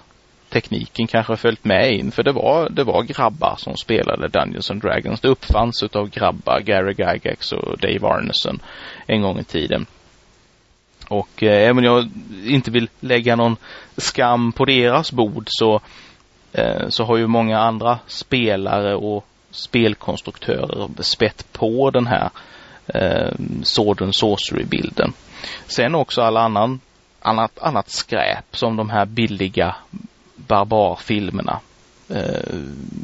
tekniken 0.49 1.07
kanske 1.07 1.35
följt 1.35 1.65
med 1.65 1.91
in 1.91 2.11
för 2.11 2.23
det 2.23 2.31
var, 2.31 2.69
det 2.69 2.83
var 2.83 3.03
grabbar 3.03 3.55
som 3.57 3.77
spelade 3.77 4.27
Dungeons 4.27 4.71
and 4.71 4.81
Dragons. 4.81 5.21
Det 5.21 5.27
uppfanns 5.27 5.83
utav 5.83 6.09
grabbar, 6.09 6.59
Gary 6.59 6.95
Gygax 6.97 7.51
och 7.51 7.77
Dave 7.77 8.07
Arneson 8.07 8.59
en 9.07 9.21
gång 9.21 9.39
i 9.39 9.43
tiden. 9.43 9.85
Och 11.07 11.43
eh, 11.43 11.67
även 11.67 11.77
om 11.77 11.83
jag 11.83 12.09
inte 12.45 12.71
vill 12.71 12.89
lägga 12.99 13.35
någon 13.35 13.57
skam 13.97 14.51
på 14.51 14.65
deras 14.65 15.11
bord 15.11 15.45
så, 15.47 15.81
eh, 16.53 16.89
så 16.89 17.03
har 17.03 17.17
ju 17.17 17.27
många 17.27 17.59
andra 17.59 17.99
spelare 18.07 18.95
och 18.95 19.25
spelkonstruktörer 19.51 20.89
spett 21.01 21.45
på 21.51 21.91
den 21.91 22.07
här 22.07 22.29
eh, 22.93 23.31
Sword 23.63 24.01
and 24.01 24.15
Sorcery-bilden. 24.15 25.13
Sen 25.67 25.95
också 25.95 26.21
alla 26.21 26.41
annan, 26.41 26.79
annat, 27.19 27.59
annat 27.59 27.89
skräp 27.89 28.57
som 28.57 28.75
de 28.75 28.89
här 28.89 29.05
billiga 29.05 29.75
barbarfilmerna. 30.35 31.59
Eh, 32.09 32.59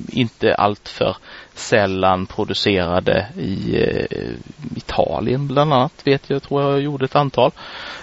inte 0.09 0.55
alltför 0.55 1.17
sällan 1.53 2.25
producerade 2.25 3.27
i 3.37 3.83
eh, 3.83 4.35
Italien 4.75 5.47
bland 5.47 5.73
annat 5.73 5.93
vet 6.03 6.29
jag, 6.29 6.43
tror 6.43 6.61
jag 6.61 6.81
gjorde 6.81 7.05
ett 7.05 7.15
antal. 7.15 7.51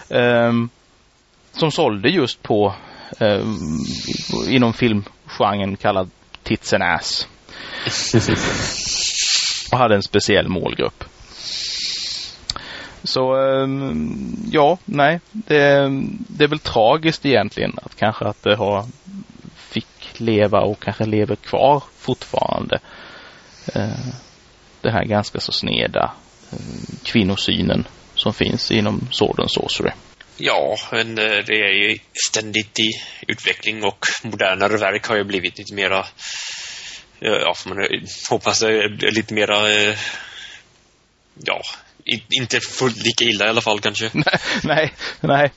Eh, 0.09 0.53
som 1.53 1.70
sålde 1.70 2.09
just 2.09 2.42
på 2.42 2.75
eh, 3.18 3.47
inom 4.49 4.73
filmgenren 4.73 5.77
kallad 5.77 6.11
Tits 6.42 6.73
and 6.73 6.83
Ass. 6.83 7.29
och 9.73 9.79
hade 9.79 9.94
en 9.94 10.03
speciell 10.03 10.49
målgrupp. 10.49 11.05
Så 13.04 13.34
ehm, 13.34 14.36
ja, 14.52 14.78
nej, 14.84 15.20
det, 15.32 15.90
det 16.28 16.44
är 16.44 16.48
väl 16.48 16.58
tragiskt 16.58 17.26
egentligen 17.26 17.72
att 17.82 17.96
kanske 17.96 18.24
att 18.24 18.42
det 18.42 18.56
har 18.56 18.86
fick 19.56 20.20
leva 20.20 20.60
och 20.60 20.82
kanske 20.82 21.04
lever 21.04 21.36
kvar 21.36 21.82
fortfarande. 21.98 22.78
Ehm, 23.74 24.12
det 24.80 24.90
här 24.90 25.04
ganska 25.04 25.40
så 25.40 25.52
sneda 25.52 26.12
ehm, 26.52 26.96
kvinnosynen 27.02 27.84
som 28.14 28.34
finns 28.34 28.70
inom 28.70 29.08
Sword 29.10 29.40
and 29.40 29.50
Sorcery. 29.50 29.90
Ja, 30.36 30.76
men 30.92 31.18
eh, 31.18 31.44
det 31.46 31.60
är 31.60 31.72
ju 31.72 31.98
ständigt 32.28 32.80
i 32.80 32.90
utveckling 33.28 33.84
och 33.84 34.06
modernare 34.22 34.76
verk 34.76 35.06
har 35.06 35.16
ju 35.16 35.24
blivit 35.24 35.58
lite 35.58 35.74
mera 35.74 35.98
eh, 37.20 37.32
ja, 37.32 37.54
får 37.54 37.74
man 37.74 37.86
hoppas 38.30 38.62
lite 39.14 39.34
mera 39.34 39.72
eh, 39.72 39.98
ja, 41.44 41.62
inte 42.40 42.60
fullt 42.60 43.04
lika 43.04 43.24
illa 43.24 43.46
i 43.46 43.48
alla 43.48 43.60
fall 43.60 43.80
kanske. 43.80 44.10
nej, 44.62 44.92
nej. 45.20 45.52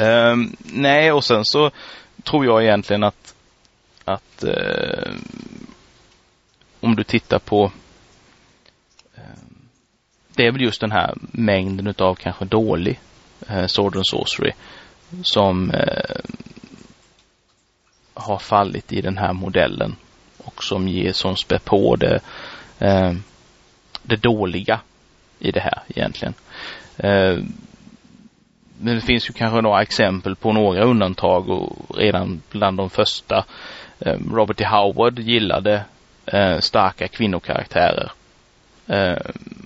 Um, 0.00 0.56
nej, 0.58 1.12
och 1.12 1.24
sen 1.24 1.44
så 1.44 1.70
tror 2.22 2.44
jag 2.44 2.64
egentligen 2.64 3.04
att 3.04 3.34
att 4.04 4.44
uh, 4.44 5.14
om 6.80 6.96
du 6.96 7.04
tittar 7.04 7.38
på 7.38 7.64
uh, 9.18 9.22
det 10.34 10.46
är 10.46 10.52
väl 10.52 10.62
just 10.62 10.80
den 10.80 10.92
här 10.92 11.14
mängden 11.20 11.86
utav 11.86 12.14
kanske 12.14 12.44
dålig 12.44 13.00
uh, 13.50 13.66
Sword 13.66 13.96
and 13.96 14.06
Sorcery 14.06 14.52
som 15.22 15.70
eh, 15.70 16.20
har 18.14 18.38
fallit 18.38 18.92
i 18.92 19.00
den 19.00 19.18
här 19.18 19.32
modellen 19.32 19.96
och 20.38 20.64
som 20.64 20.88
ger, 20.88 21.12
som 21.12 21.36
spär 21.36 21.58
på 21.58 21.96
det, 21.96 22.20
ehm, 22.78 23.22
det 24.06 24.16
dåliga 24.16 24.80
i 25.38 25.50
det 25.50 25.60
här 25.60 25.82
egentligen. 25.88 26.34
Eh, 26.96 27.38
men 28.78 28.94
det 28.94 29.00
finns 29.00 29.30
ju 29.30 29.32
kanske 29.32 29.60
några 29.60 29.82
exempel 29.82 30.36
på 30.36 30.52
några 30.52 30.84
undantag 30.84 31.50
och 31.50 31.96
redan 31.98 32.42
bland 32.50 32.76
de 32.76 32.90
första 32.90 33.44
eh, 34.00 34.16
Robert 34.32 34.60
E. 34.60 34.64
Howard 34.64 35.18
gillade 35.18 35.84
eh, 36.26 36.58
starka 36.58 37.08
kvinnokaraktärer. 37.08 38.12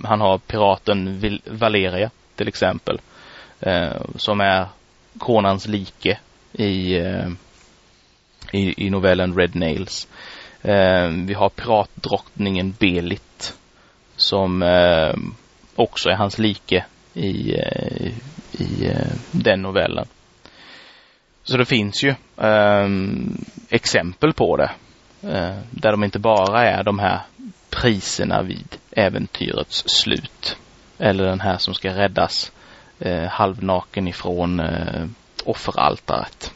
Han 0.05 0.21
har 0.21 0.39
piraten 0.39 1.21
Valeria 1.47 2.11
till 2.37 2.49
exempel 2.49 3.01
som 4.17 4.41
är 4.41 4.67
konans 5.19 5.69
like 5.69 6.19
i 6.53 6.97
i, 8.53 8.87
i 8.87 8.91
novellen 8.91 9.39
Red 9.39 9.57
Nails. 9.57 10.09
Vi 11.27 11.35
har 11.35 11.49
piratdrottningen 11.49 12.75
Belit 12.79 13.30
som 14.21 14.63
eh, 14.63 15.15
också 15.75 16.09
är 16.09 16.15
hans 16.15 16.39
like 16.39 16.85
i, 17.15 17.55
eh, 17.55 18.13
i 18.53 18.87
eh, 18.87 19.13
den 19.31 19.63
novellen. 19.63 20.07
Så 21.45 21.57
det 21.57 21.65
finns 21.65 22.05
ju 22.05 22.15
ehm, 22.37 23.45
exempel 23.69 24.33
på 24.33 24.57
det. 24.57 24.71
Eh, 25.23 25.59
där 25.71 25.91
de 25.91 26.05
inte 26.05 26.19
bara 26.19 26.65
är 26.65 26.83
de 26.83 26.99
här 26.99 27.21
priserna 27.71 28.43
vid 28.43 28.77
äventyrets 28.91 29.85
slut. 29.87 30.57
Eller 30.99 31.25
den 31.25 31.41
här 31.41 31.59
som 31.59 31.75
ska 31.75 31.89
räddas 31.89 32.53
eh, 32.99 33.25
halvnaken 33.25 34.09
ifrån 34.09 34.61
eh, 34.61 35.07
offeraltaret. 35.45 36.53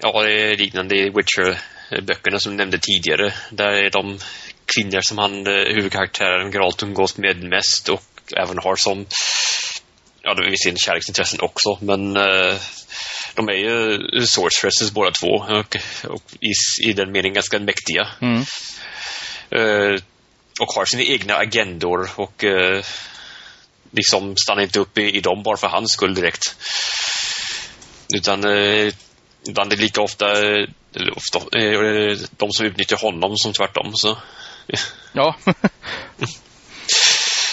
Ja, 0.00 0.22
det 0.22 0.52
är 0.52 0.56
liknande 0.56 0.96
i 0.96 1.10
Witcher-böckerna 1.10 2.38
som 2.38 2.52
du 2.52 2.56
nämnde 2.56 2.78
tidigare. 2.78 3.32
Där 3.50 3.72
är 3.72 3.90
de 3.90 4.18
kvinnor 4.74 5.00
som 5.00 5.18
han, 5.18 5.46
eh, 5.46 5.74
huvudkaraktären 5.74 6.52
Geralt 6.52 6.82
umgås 6.82 7.16
med 7.16 7.42
mest 7.42 7.88
och 7.88 8.04
även 8.36 8.58
har 8.58 8.76
som 8.76 9.06
ja, 10.22 10.34
det 10.34 10.46
är 10.46 10.50
visserligen 10.50 10.78
kärleksintressen 10.78 11.40
också, 11.40 11.78
men 11.80 12.16
eh, 12.16 12.54
de 13.34 13.48
är 13.48 13.54
ju 13.54 13.98
sorceresses 14.26 14.92
båda 14.92 15.10
två 15.10 15.28
och, 15.28 15.76
och 16.14 16.22
i, 16.40 16.52
i, 16.88 16.92
den 16.92 17.12
meningen 17.12 17.34
ganska 17.34 17.58
mäktiga. 17.58 18.08
Mm. 18.20 18.42
Eh, 19.50 20.00
och 20.60 20.68
har 20.76 20.84
sina 20.84 21.02
egna 21.02 21.34
agendor 21.34 22.10
och 22.16 22.44
eh, 22.44 22.84
liksom 23.90 24.36
stannar 24.36 24.62
inte 24.62 24.80
upp 24.80 24.98
i, 24.98 25.16
i 25.16 25.20
dem 25.20 25.42
bara 25.42 25.56
för 25.56 25.68
hans 25.68 25.92
skull 25.92 26.14
direkt. 26.14 26.56
Utan 28.14 28.44
eh, 28.44 28.92
är 29.46 29.68
det 29.70 29.76
lika 29.76 30.02
ofta, 30.02 30.26
eller 30.94 31.16
ofta 31.16 31.38
eh, 31.38 32.18
de 32.30 32.50
som 32.50 32.66
utnyttjar 32.66 32.96
honom 32.96 33.36
som 33.36 33.52
tvärtom. 33.52 33.90
Så. 33.94 34.18
Ja. 35.12 35.36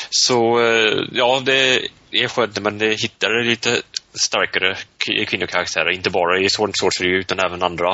så 0.09 0.59
eh, 0.61 1.03
ja, 1.11 1.41
det 1.45 1.87
är 2.11 2.27
skönt 2.27 2.59
men 2.61 2.77
det 2.77 3.01
hittar 3.01 3.43
lite 3.43 3.81
starkare 4.13 4.77
kvinnokaraktärer. 5.27 5.91
Inte 5.91 6.09
bara 6.09 6.39
i 6.39 6.49
Sword 6.49 6.71
Sorcery 6.73 7.19
utan 7.19 7.39
även 7.39 7.63
andra 7.63 7.91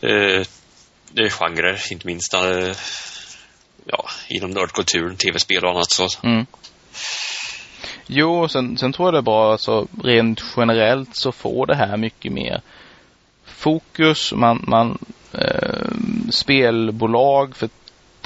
eh, 0.00 0.46
genrer, 1.30 1.92
inte 1.92 2.06
minst 2.06 2.34
eh, 2.34 2.72
ja, 3.84 4.08
inom 4.28 4.50
nördkulturen, 4.50 5.16
tv-spel 5.16 5.64
och 5.64 5.70
annat. 5.70 5.90
Så. 5.90 6.08
Mm. 6.22 6.46
Jo, 8.06 8.48
sen, 8.48 8.78
sen 8.78 8.92
tror 8.92 9.06
jag 9.06 9.14
det 9.14 9.18
är 9.18 9.22
bra, 9.22 9.52
alltså 9.52 9.86
rent 10.04 10.40
generellt 10.56 11.16
så 11.16 11.32
får 11.32 11.66
det 11.66 11.76
här 11.76 11.96
mycket 11.96 12.32
mer 12.32 12.60
fokus. 13.44 14.32
Man, 14.32 14.64
man 14.66 14.98
eh, 15.32 15.90
spelbolag 16.30 17.56
för 17.56 17.68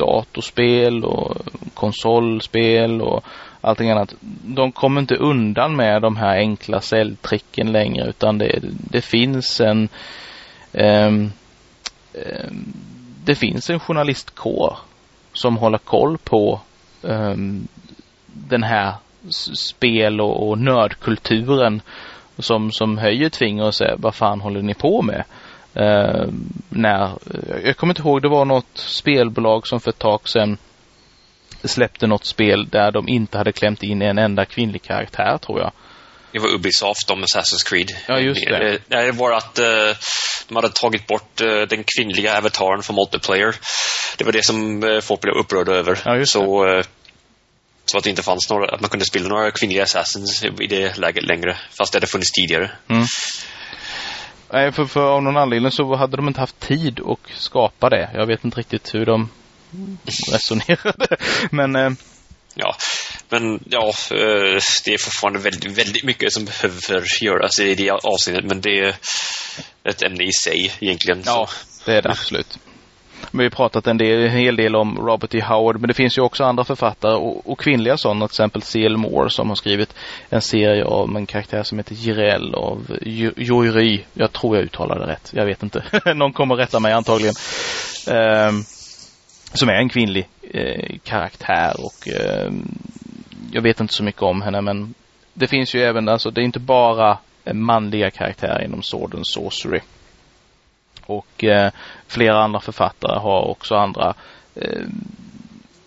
datorspel 0.00 1.04
och 1.04 1.36
konsolspel 1.74 3.02
och 3.02 3.24
allting 3.60 3.90
annat. 3.90 4.14
De 4.44 4.72
kommer 4.72 5.00
inte 5.00 5.16
undan 5.16 5.76
med 5.76 6.02
de 6.02 6.16
här 6.16 6.36
enkla 6.36 6.80
säljtricken 6.80 7.72
längre 7.72 8.08
utan 8.08 8.38
det, 8.38 8.58
det 8.62 9.02
finns 9.02 9.60
en 9.60 9.88
um, 10.72 11.32
um, 12.12 12.72
det 13.24 13.34
finns 13.34 13.70
en 13.70 13.80
journalistkår 13.80 14.76
som 15.32 15.56
håller 15.56 15.78
koll 15.78 16.18
på 16.18 16.60
um, 17.02 17.68
den 18.26 18.62
här 18.62 18.94
spel 19.54 20.20
och, 20.20 20.48
och 20.48 20.58
nördkulturen 20.58 21.82
som, 22.38 22.72
som 22.72 22.98
höjer 22.98 23.26
ett 23.26 23.36
finger 23.36 23.64
och 23.64 23.74
säger 23.74 23.96
vad 23.98 24.14
fan 24.14 24.40
håller 24.40 24.62
ni 24.62 24.74
på 24.74 25.02
med? 25.02 25.24
Uh, 25.76 26.28
när, 26.68 27.18
jag 27.64 27.76
kommer 27.76 27.92
inte 27.92 28.02
ihåg, 28.02 28.22
det 28.22 28.28
var 28.28 28.44
något 28.44 28.78
spelbolag 28.78 29.66
som 29.66 29.80
för 29.80 29.90
ett 29.90 29.98
tag 29.98 30.28
sedan 30.28 30.58
släppte 31.64 32.06
något 32.06 32.24
spel 32.24 32.68
där 32.68 32.92
de 32.92 33.08
inte 33.08 33.38
hade 33.38 33.52
klämt 33.52 33.82
in 33.82 34.02
en 34.02 34.18
enda 34.18 34.44
kvinnlig 34.44 34.82
karaktär 34.82 35.38
tror 35.38 35.60
jag. 35.60 35.72
Det 36.32 36.38
var 36.38 36.54
Ubisoft 36.54 37.10
om 37.10 37.24
Assassin's 37.24 37.68
Creed. 37.68 37.88
Ja, 38.08 38.18
just 38.18 38.46
det. 38.46 38.78
Det 38.88 39.12
var 39.12 39.32
att 39.32 39.58
uh, 39.58 39.96
de 40.48 40.56
hade 40.56 40.68
tagit 40.68 41.06
bort 41.06 41.36
den 41.68 41.84
kvinnliga 41.96 42.38
avataren 42.38 42.82
från 42.82 42.96
multiplayer. 42.96 43.54
Det 44.16 44.24
var 44.24 44.32
det 44.32 44.44
som 44.44 44.82
folk 45.02 45.20
blev 45.20 45.34
upprörda 45.34 45.72
över. 45.72 45.98
Ja, 46.04 46.16
just 46.16 46.32
så, 46.32 46.64
det. 46.64 46.84
så 47.84 47.98
att 47.98 48.04
det 48.04 48.10
inte 48.10 48.22
fanns 48.22 48.50
några, 48.50 48.74
att 48.74 48.80
man 48.80 48.90
kunde 48.90 49.04
spela 49.04 49.28
några 49.28 49.50
kvinnliga 49.50 49.82
assassins 49.82 50.44
i 50.44 50.66
det 50.66 50.98
läget 50.98 51.24
längre. 51.24 51.56
Fast 51.78 51.92
det 51.92 51.96
hade 51.96 52.06
funnits 52.06 52.32
tidigare. 52.32 52.70
Mm. 52.88 53.04
Nej, 54.52 54.72
för, 54.72 54.84
för 54.84 55.00
av 55.00 55.22
någon 55.22 55.36
anledning 55.36 55.70
så 55.70 55.94
hade 55.94 56.16
de 56.16 56.28
inte 56.28 56.40
haft 56.40 56.60
tid 56.60 57.00
att 57.06 57.30
skapa 57.34 57.88
det. 57.88 58.10
Jag 58.14 58.26
vet 58.26 58.44
inte 58.44 58.58
riktigt 58.58 58.94
hur 58.94 59.06
de 59.06 59.28
resonerade. 60.32 61.16
Men 61.50 61.76
eh, 61.76 61.90
Ja, 62.54 62.76
men 63.28 63.64
ja, 63.66 63.88
eh, 64.10 64.60
det 64.84 64.94
är 64.94 65.04
fortfarande 65.04 65.38
väldigt, 65.38 65.78
väldigt 65.78 66.04
mycket 66.04 66.32
som 66.32 66.44
behöver 66.44 67.24
göras 67.24 67.60
i 67.60 67.74
det 67.74 67.90
avseendet, 67.90 68.44
men 68.44 68.60
det 68.60 68.78
är 68.78 68.94
ett 69.84 70.02
ämne 70.02 70.24
i 70.24 70.32
sig 70.32 70.72
egentligen. 70.80 71.22
Ja, 71.26 71.48
det 71.84 71.92
är 71.92 72.02
det 72.02 72.10
absolut. 72.10 72.58
Vi 73.32 73.42
har 73.42 73.50
pratat 73.50 73.86
en, 73.86 73.98
del, 73.98 74.22
en 74.22 74.30
hel 74.30 74.56
del 74.56 74.76
om 74.76 74.98
Robert 74.98 75.34
E. 75.34 75.40
Howard, 75.40 75.80
men 75.80 75.88
det 75.88 75.94
finns 75.94 76.18
ju 76.18 76.22
också 76.22 76.44
andra 76.44 76.64
författare 76.64 77.14
och, 77.14 77.50
och 77.50 77.58
kvinnliga 77.60 77.96
sådana, 77.96 78.28
till 78.28 78.32
exempel 78.32 78.62
C.L. 78.62 78.96
Moore 78.96 79.30
som 79.30 79.48
har 79.48 79.56
skrivit 79.56 79.94
en 80.28 80.40
serie 80.40 80.84
om 80.84 81.16
en 81.16 81.26
karaktär 81.26 81.62
som 81.62 81.78
heter 81.78 81.94
Jirel 81.94 82.54
av 82.54 82.98
Jory. 83.36 84.00
Jag 84.14 84.32
tror 84.32 84.56
jag 84.56 84.64
uttalade 84.64 85.06
det 85.06 85.12
rätt. 85.12 85.32
Jag 85.34 85.46
vet 85.46 85.62
inte. 85.62 85.84
Någon 86.14 86.32
kommer 86.32 86.54
rätta 86.54 86.80
mig 86.80 86.92
antagligen. 86.92 87.34
Um, 88.10 88.64
som 89.52 89.68
är 89.68 89.74
en 89.74 89.88
kvinnlig 89.88 90.28
eh, 90.50 90.98
karaktär 91.04 91.72
och 91.78 92.08
eh, 92.08 92.52
jag 93.52 93.62
vet 93.62 93.80
inte 93.80 93.94
så 93.94 94.02
mycket 94.02 94.22
om 94.22 94.42
henne 94.42 94.60
men 94.60 94.94
det 95.34 95.48
finns 95.48 95.74
ju 95.74 95.82
även, 95.82 96.08
alltså 96.08 96.30
det 96.30 96.40
är 96.40 96.44
inte 96.44 96.60
bara 96.60 97.18
manliga 97.52 98.10
karaktärer 98.10 98.64
inom 98.64 98.82
Sword 98.82 99.14
and 99.14 99.26
Sorcery. 99.26 99.80
Och 101.10 101.44
eh, 101.44 101.72
flera 102.06 102.38
andra 102.38 102.60
författare 102.60 103.18
har 103.18 103.48
också 103.48 103.74
andra 103.74 104.14
eh, 104.54 104.82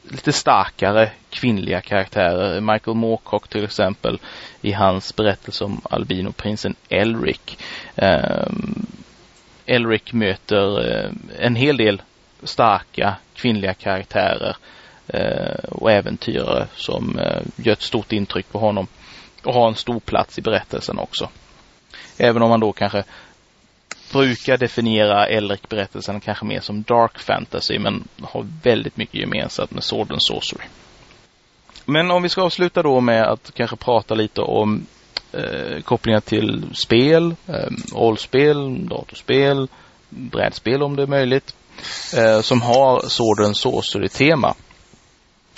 lite 0.04 0.34
starkare 0.34 1.12
kvinnliga 1.30 1.82
karaktärer. 1.82 2.62
Michael 2.62 2.98
Moorcock 2.98 3.48
till 3.48 3.64
exempel 3.64 4.20
i 4.62 4.72
hans 4.72 5.16
berättelse 5.16 5.64
om 5.64 5.82
albinoprinsen 5.90 6.76
Elric. 6.90 7.58
Eh, 7.96 8.48
Elric 9.66 10.14
möter 10.14 10.92
eh, 10.92 11.12
en 11.40 11.56
hel 11.56 11.78
del 11.78 12.02
starka 12.44 13.16
kvinnliga 13.34 13.74
karaktärer 13.74 14.58
eh, 15.08 15.70
och 15.70 15.92
äventyrare 15.92 16.68
som 16.76 17.20
eh, 17.20 17.42
gör 17.56 17.74
ett 17.74 17.82
stort 17.82 18.12
intryck 18.12 18.52
på 18.52 18.60
honom 18.60 18.88
och 19.44 19.54
har 19.54 19.68
en 19.68 19.76
stor 19.76 20.00
plats 20.00 20.40
i 20.40 20.42
berättelsen 20.42 21.00
också. 21.00 21.30
Även 22.18 22.42
om 22.42 22.50
man 22.50 22.60
då 22.60 22.72
kanske 22.72 23.04
brukar 24.14 24.58
definiera 24.58 25.28
Elric-berättelsen 25.28 26.20
kanske 26.20 26.46
mer 26.46 26.60
som 26.60 26.84
dark 26.84 27.20
fantasy 27.20 27.80
men 27.80 28.08
har 28.22 28.48
väldigt 28.64 28.98
mycket 28.98 29.16
gemensamt 29.16 29.72
med 29.72 29.84
Sword 29.84 30.12
and 30.12 30.24
Sorcery. 30.24 30.66
Men 31.86 32.12
om 32.12 32.24
vi 32.24 32.30
ska 32.30 32.42
avsluta 32.42 32.84
då 32.84 33.02
med 33.02 33.24
att 33.24 33.52
kanske 33.54 33.76
prata 33.76 34.16
lite 34.16 34.42
om 34.42 34.86
eh, 35.32 35.82
kopplingar 35.84 36.20
till 36.20 36.66
spel, 36.74 37.36
eh, 37.48 37.96
rollspel, 37.96 38.88
datorspel, 38.88 39.68
brädspel 40.10 40.84
om 40.84 40.96
det 40.96 41.04
är 41.04 41.08
möjligt 41.08 41.56
eh, 42.18 42.42
som 42.42 42.62
har 42.62 43.10
Sword 43.10 43.46
and 43.46 43.58
Sorcery-tema. 43.58 44.56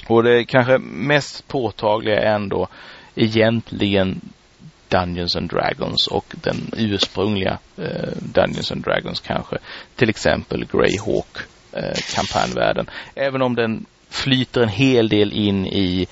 Och 0.07 0.23
det 0.23 0.45
kanske 0.45 0.77
mest 0.77 1.47
påtagliga 1.47 2.19
är 2.19 2.35
ändå 2.35 2.67
egentligen 3.15 4.21
Dungeons 4.99 5.35
and 5.35 5.49
Dragons 5.49 6.07
och 6.07 6.25
den 6.41 6.71
ursprungliga 6.77 7.59
eh, 7.77 8.09
Dungeons 8.21 8.71
and 8.71 8.83
Dragons 8.83 9.19
kanske. 9.19 9.57
Till 9.95 10.09
exempel 10.09 10.65
Greyhawk 10.65 11.37
eh, 11.71 11.97
kampanjvärlden. 12.15 12.89
Även 13.15 13.41
om 13.41 13.55
den 13.55 13.85
flyter 14.09 14.61
en 14.61 14.69
hel 14.69 15.09
del 15.09 15.33
in 15.33 15.65
i, 15.65 16.07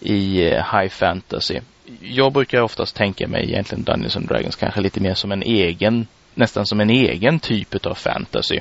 i 0.00 0.46
eh, 0.46 0.78
high 0.78 0.88
fantasy. 0.88 1.60
Jag 2.00 2.32
brukar 2.32 2.60
oftast 2.60 2.96
tänka 2.96 3.28
mig 3.28 3.44
egentligen 3.50 3.84
Dungeons 3.84 4.16
and 4.16 4.28
Dragons 4.28 4.56
kanske 4.56 4.80
lite 4.80 5.00
mer 5.00 5.14
som 5.14 5.32
en 5.32 5.42
egen, 5.42 6.06
nästan 6.34 6.66
som 6.66 6.80
en 6.80 6.90
egen 6.90 7.40
typ 7.40 7.86
av 7.86 7.94
fantasy. 7.94 8.60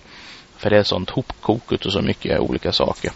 För 0.57 0.69
det 0.69 0.77
är 0.77 0.83
sånt 0.83 1.09
hopkok 1.09 1.71
och 1.71 1.91
så 1.91 2.01
mycket 2.01 2.39
olika 2.39 2.71
saker. 2.71 3.11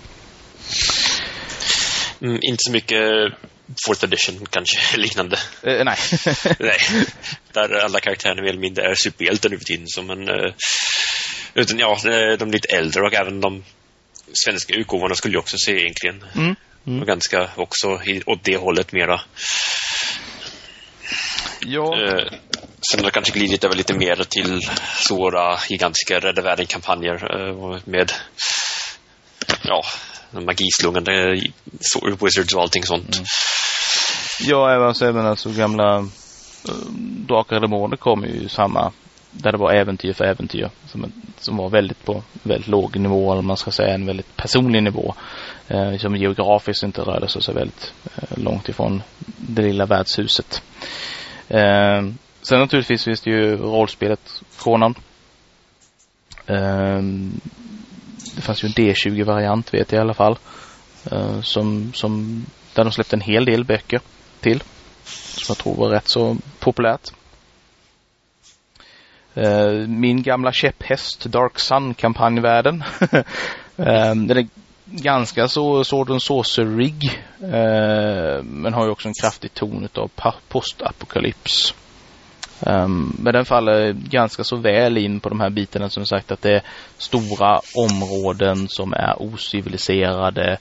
Mm, 2.22 2.40
inte 2.42 2.58
så 2.60 2.72
mycket 2.72 2.98
fourth 3.86 4.04
edition 4.04 4.46
kanske, 4.50 4.78
liknande. 4.98 5.38
Uh, 5.68 5.84
nej. 5.84 5.98
nej. 6.60 6.78
Där 7.54 7.86
alla 7.86 8.00
karaktärerna 8.00 8.42
mer 8.42 8.50
eller 8.50 8.60
mindre 8.60 8.92
är 8.92 8.96
superhjältar 8.96 9.50
nu 9.50 9.58
för 9.58 9.66
tiden. 9.66 9.88
Så, 9.88 10.02
men, 10.02 10.30
uh, 10.30 10.54
utan 11.54 11.80
ja, 11.80 11.98
de 12.04 12.10
är 12.50 12.52
lite 12.52 12.76
äldre 12.76 13.02
och 13.02 13.14
även 13.14 13.42
de 13.42 13.64
svenska 14.34 14.74
utgåvorna 14.74 15.16
skulle 15.16 15.34
jag 15.34 15.42
också 15.42 15.58
se 15.58 15.72
egentligen. 15.72 16.24
Mm. 16.36 16.56
Mm. 16.88 17.02
Och 17.02 17.08
ganska 17.08 17.50
också 17.56 18.02
i, 18.06 18.24
åt 18.26 18.44
det 18.44 18.58
hållet 18.58 18.92
mera. 18.92 19.22
Ja. 21.60 21.96
Uh, 21.98 22.40
Sen 22.90 23.00
har 23.00 23.06
det 23.06 23.12
kanske 23.12 23.34
glidit 23.34 23.64
över 23.64 23.76
lite 23.76 23.94
mer 23.94 24.24
till 24.30 24.62
svåra, 24.96 25.60
gigantiska 25.70 26.20
Rädda 26.20 26.42
Världen-kampanjer 26.42 27.14
eh, 27.14 27.80
med 27.86 28.12
ja, 29.64 29.84
magislungande 30.32 31.42
Wizards 32.22 32.56
och 32.56 32.62
allting 32.62 32.84
sånt. 32.84 33.16
Mm. 33.16 33.26
Ja, 34.40 34.72
även, 34.74 34.88
alltså, 34.88 35.06
även 35.06 35.26
alltså 35.26 35.50
gamla 35.50 35.98
äh, 35.98 36.76
Drakar 37.28 37.56
och 37.56 37.62
Demoner 37.62 37.98
kom 37.98 38.24
ju 38.24 38.50
samma 38.50 38.92
där 39.32 39.52
det 39.52 39.58
var 39.58 39.74
äventyr 39.74 40.14
för 40.14 40.26
äventyr 40.26 40.70
som, 40.88 41.12
som 41.40 41.58
var 41.58 41.70
väldigt 41.70 42.06
på 42.06 42.24
väldigt 42.44 42.68
låg 42.68 42.96
nivå 42.96 43.32
eller 43.32 43.42
man 43.42 43.58
ska 43.58 43.72
säga 43.72 43.94
en 43.94 44.06
väldigt 44.06 44.36
personlig 44.36 44.84
nivå. 44.84 45.14
Eh, 45.68 45.98
som 45.98 46.16
geografiskt 46.16 46.84
inte 46.84 47.02
rörde 47.02 47.28
sig 47.28 47.42
så 47.42 47.54
väldigt 47.54 47.94
eh, 48.16 48.38
långt 48.38 48.70
ifrån 48.70 49.04
det 49.38 49.62
lilla 49.62 49.86
värdshuset. 49.86 50.64
Eh, 51.48 52.02
Sen 52.42 52.60
naturligtvis 52.60 53.04
finns 53.04 53.22
det 53.22 53.30
ju 53.30 53.58
rollspelet 53.58 54.42
Kronan. 54.64 54.96
Um, 56.48 57.42
det 58.36 58.42
fanns 58.42 58.64
ju 58.64 58.68
en 58.68 58.74
D20-variant 58.74 59.74
vet 59.74 59.92
jag 59.92 60.00
i 60.00 60.02
alla 60.02 60.14
fall. 60.14 60.38
Eh, 61.12 61.42
som, 61.42 61.94
som, 61.94 62.46
där 62.74 62.84
de 62.84 62.92
släppte 62.92 63.16
en 63.16 63.22
hel 63.22 63.46
del 63.46 63.64
böcker 63.64 64.02
till. 64.40 64.64
Som 65.04 65.46
jag 65.48 65.58
tror 65.58 65.76
var 65.76 65.90
rätt 65.90 66.08
så 66.08 66.38
populärt. 66.60 67.12
Eh, 69.34 69.72
min 69.88 70.24
gamla 70.24 70.52
käpphäst 70.52 71.26
Dark 71.26 71.60
Sun-kampanjvärlden. 71.60 72.84
Eh, 73.78 74.16
den 74.16 74.38
är 74.38 74.48
ganska 74.86 75.48
så 75.48 75.84
Sword 75.84 76.10
and 76.10 76.22
Sorcery 76.22 76.94
eh, 77.42 78.44
men 78.44 78.74
har 78.74 78.86
ju 78.86 78.92
också 78.92 79.08
en 79.08 79.14
kraftig 79.22 79.54
ton 79.54 79.90
av 79.94 80.12
postapokalyps. 80.48 81.74
Um, 82.66 83.16
men 83.20 83.34
den 83.34 83.46
faller 83.46 83.94
ganska 83.94 84.44
så 84.44 84.56
väl 84.56 84.98
in 84.98 85.20
på 85.20 85.30
de 85.30 85.40
här 85.40 85.50
bitarna 85.50 85.90
som 85.90 86.06
sagt 86.06 86.32
att 86.32 86.42
det 86.42 86.56
är 86.56 86.64
stora 86.98 87.62
områden 87.76 88.68
som 88.68 88.94
är 88.94 89.22
ociviliserade. 89.22 90.58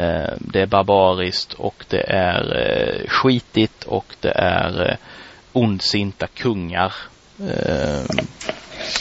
Uh, 0.00 0.34
det 0.40 0.60
är 0.60 0.66
barbariskt 0.66 1.52
och 1.52 1.84
det 1.88 2.10
är 2.10 2.56
uh, 2.56 3.08
skitigt 3.08 3.84
och 3.84 4.16
det 4.20 4.32
är 4.34 4.90
uh, 4.90 4.96
ondsinta 5.52 6.26
kungar 6.26 6.92
ehm, 7.40 8.26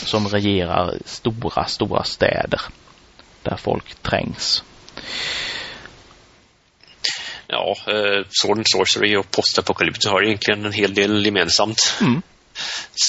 som 0.06 0.28
regerar 0.28 0.98
stora, 1.06 1.66
stora 1.66 2.04
städer 2.04 2.62
där 3.44 3.56
folk 3.56 3.96
trängs. 3.96 4.64
Ja, 7.48 7.76
eh, 7.88 8.26
Sword 8.30 8.58
and 8.58 8.68
Sorcery 8.68 9.18
och 9.18 9.32
postapokalypse 9.32 10.10
har 10.10 10.24
egentligen 10.24 10.66
en 10.66 10.74
hel 10.74 10.94
del 10.94 11.26
gemensamt. 11.26 11.98
Mm 12.02 12.22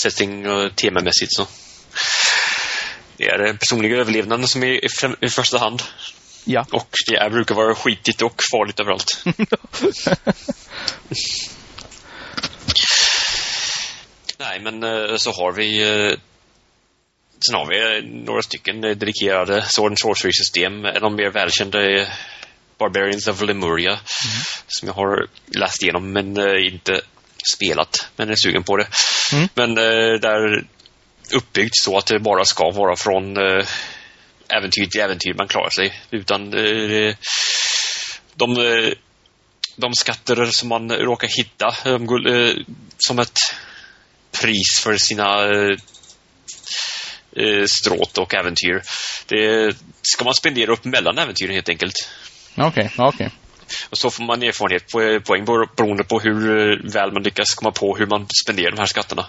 setting 0.02 0.50
och 0.50 0.76
temamässigt 0.76 1.34
så. 1.34 1.46
Det 3.16 3.24
är 3.24 3.38
den 3.38 3.58
personliga 3.58 3.96
överlevnaden 3.96 4.48
som 4.48 4.62
är 4.62 4.84
i, 5.24 5.28
första 5.28 5.58
hand. 5.58 5.82
Ja. 6.44 6.66
Och 6.72 6.90
det 7.06 7.30
brukar 7.30 7.54
vara 7.54 7.74
skitigt 7.74 8.22
och 8.22 8.42
farligt 8.52 8.80
överallt. 8.80 9.24
Nej, 14.38 14.60
men 14.60 14.82
eh, 14.82 15.16
så 15.16 15.32
har 15.32 15.52
vi 15.52 15.82
eh, 15.82 16.12
Sen 17.46 17.54
har 17.54 17.66
vi 17.66 18.06
några 18.06 18.42
stycken 18.42 18.80
dedikerade 18.80 19.62
Sword 19.62 19.90
and 19.90 19.98
Sorcery-system. 19.98 20.84
En 20.84 20.94
av 20.94 21.00
de 21.00 21.16
mer 21.16 21.30
välkända 21.30 21.78
är 21.78 22.08
Barbarians 22.78 23.28
of 23.28 23.42
Lemuria. 23.42 23.90
Mm. 23.90 24.00
Som 24.66 24.88
jag 24.88 24.94
har 24.94 25.26
läst 25.46 25.82
igenom 25.82 26.12
men 26.12 26.36
eh, 26.36 26.66
inte 26.66 27.00
spelat, 27.54 28.08
men 28.16 28.30
är 28.30 28.34
sugen 28.36 28.62
på 28.62 28.76
det. 28.76 28.86
Mm. 29.32 29.48
Men 29.54 29.70
eh, 29.78 30.20
där 30.20 30.64
uppbyggt 31.32 31.76
så 31.76 31.98
att 31.98 32.06
det 32.06 32.18
bara 32.18 32.44
ska 32.44 32.70
vara 32.70 32.96
från 32.96 33.36
eh, 33.36 33.66
äventyr 34.48 34.86
till 34.86 35.00
äventyr 35.00 35.34
man 35.34 35.48
klarar 35.48 35.70
sig. 35.70 36.00
Utan 36.10 36.54
eh, 36.54 37.14
de, 38.34 38.56
eh, 38.56 38.92
de 39.76 39.94
skatter 39.94 40.46
som 40.46 40.68
man 40.68 40.90
råkar 40.90 41.28
hitta 41.28 41.66
eh, 41.90 42.54
som 42.98 43.18
ett 43.18 43.38
pris 44.40 44.80
för 44.80 44.96
sina 44.96 45.42
eh, 45.44 45.76
eh, 47.36 47.64
stråt 47.66 48.18
och 48.18 48.34
äventyr. 48.34 48.82
Det 49.26 49.76
ska 50.02 50.24
man 50.24 50.34
spendera 50.34 50.72
upp 50.72 50.84
mellan 50.84 51.18
äventyren 51.18 51.54
helt 51.54 51.68
enkelt. 51.68 52.08
Okej, 52.56 52.66
okay, 52.66 52.88
okej. 52.98 53.26
Okay. 53.26 53.30
Och 53.90 53.98
så 53.98 54.10
får 54.10 54.24
man 54.24 54.42
erfarenhetspoäng 54.42 55.44
beroende 55.76 56.04
på 56.04 56.20
hur 56.20 56.50
eh, 56.50 56.92
väl 56.92 57.12
man 57.12 57.22
lyckas 57.22 57.54
komma 57.54 57.70
på 57.70 57.96
hur 57.96 58.06
man 58.06 58.26
spenderar 58.44 58.70
de 58.70 58.78
här 58.78 58.86
skatterna. 58.86 59.26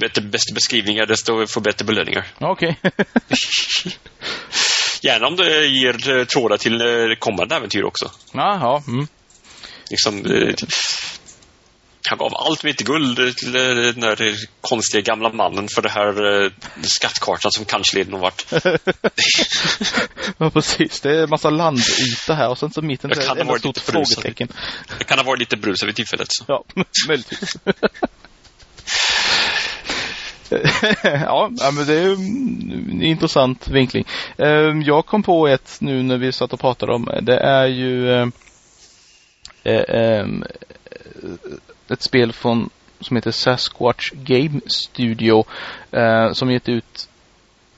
Bättre, 0.00 0.22
bästa 0.22 0.54
beskrivningar, 0.54 1.06
desto 1.06 1.46
får 1.46 1.60
bättre 1.60 1.84
belöningar. 1.84 2.26
Okej. 2.38 2.76
Okay. 2.82 3.04
Gärna 5.02 5.26
om 5.26 5.36
det 5.36 5.66
ger 5.66 6.18
eh, 6.18 6.24
trådar 6.24 6.56
till 6.56 6.80
eh, 6.80 7.16
kommande 7.18 7.56
äventyr 7.56 7.84
också. 7.84 8.10
Jaha. 8.32 8.82
Mm. 8.88 9.06
Liksom, 9.90 10.24
han 12.08 12.18
gav 12.18 12.34
allt 12.34 12.64
mitt 12.64 12.80
guld 12.80 13.36
till 13.36 13.52
den 13.52 14.00
där 14.00 14.36
konstiga 14.60 15.00
gamla 15.00 15.32
mannen 15.32 15.68
för 15.68 15.82
det 15.82 15.88
här 15.88 16.44
eh, 16.44 16.50
skattkartan 16.82 17.52
som 17.52 17.64
kanske 17.64 17.96
leder 17.96 18.10
någon 18.10 18.20
vart. 18.20 18.44
ja, 20.38 20.50
precis. 20.50 21.00
Det 21.00 21.10
är 21.10 21.22
en 21.22 21.30
massa 21.30 21.50
landyta 21.50 22.34
här 22.34 22.48
och 22.48 22.58
sen 22.58 22.70
så 22.70 22.82
mitten 22.82 23.10
det 23.10 23.26
är 23.26 23.54
ett 23.54 23.58
stort 23.58 23.78
frågetecken. 23.78 24.48
Det 24.98 25.04
kan 25.04 25.18
ha 25.18 25.24
varit 25.24 25.40
lite 25.40 25.56
brusad 25.56 25.86
vid 25.86 25.96
tillfället. 25.96 26.28
Så. 26.30 26.44
Ja, 26.48 26.64
möjligtvis. 27.08 27.56
ja, 31.02 31.50
men 31.72 31.86
det 31.86 31.94
är 31.94 32.12
en 32.12 33.02
intressant 33.02 33.68
vinkling. 33.68 34.04
Ehm, 34.38 34.82
jag 34.82 35.06
kom 35.06 35.22
på 35.22 35.48
ett 35.48 35.76
nu 35.80 36.02
när 36.02 36.18
vi 36.18 36.32
satt 36.32 36.52
och 36.52 36.60
pratade 36.60 36.92
om 36.92 37.08
det 37.22 37.38
är 37.38 37.66
ju 37.66 38.10
eh, 38.10 38.28
eh, 39.64 39.84
ehm, 39.88 40.44
ett 41.90 42.02
spel 42.02 42.32
från 42.32 42.70
som 43.00 43.16
heter 43.16 43.30
Sasquatch 43.30 44.10
Game 44.10 44.60
Studio 44.66 45.44
eh, 45.90 46.32
som 46.32 46.50
gett 46.50 46.68
ut, 46.68 47.08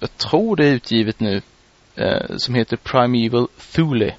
jag 0.00 0.16
tror 0.16 0.56
det 0.56 0.66
är 0.66 0.72
utgivet 0.72 1.20
nu, 1.20 1.42
eh, 1.94 2.36
som 2.36 2.54
heter 2.54 2.76
Primeval 2.76 3.48
Thule. 3.72 4.14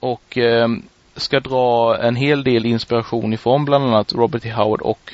Och 0.00 0.38
eh, 0.38 0.68
ska 1.16 1.40
dra 1.40 1.98
en 2.02 2.16
hel 2.16 2.44
del 2.44 2.66
inspiration 2.66 3.32
ifrån 3.32 3.64
bland 3.64 3.84
annat 3.84 4.12
Robert 4.12 4.42
T. 4.42 4.50
Howard 4.50 4.80
och 4.80 5.12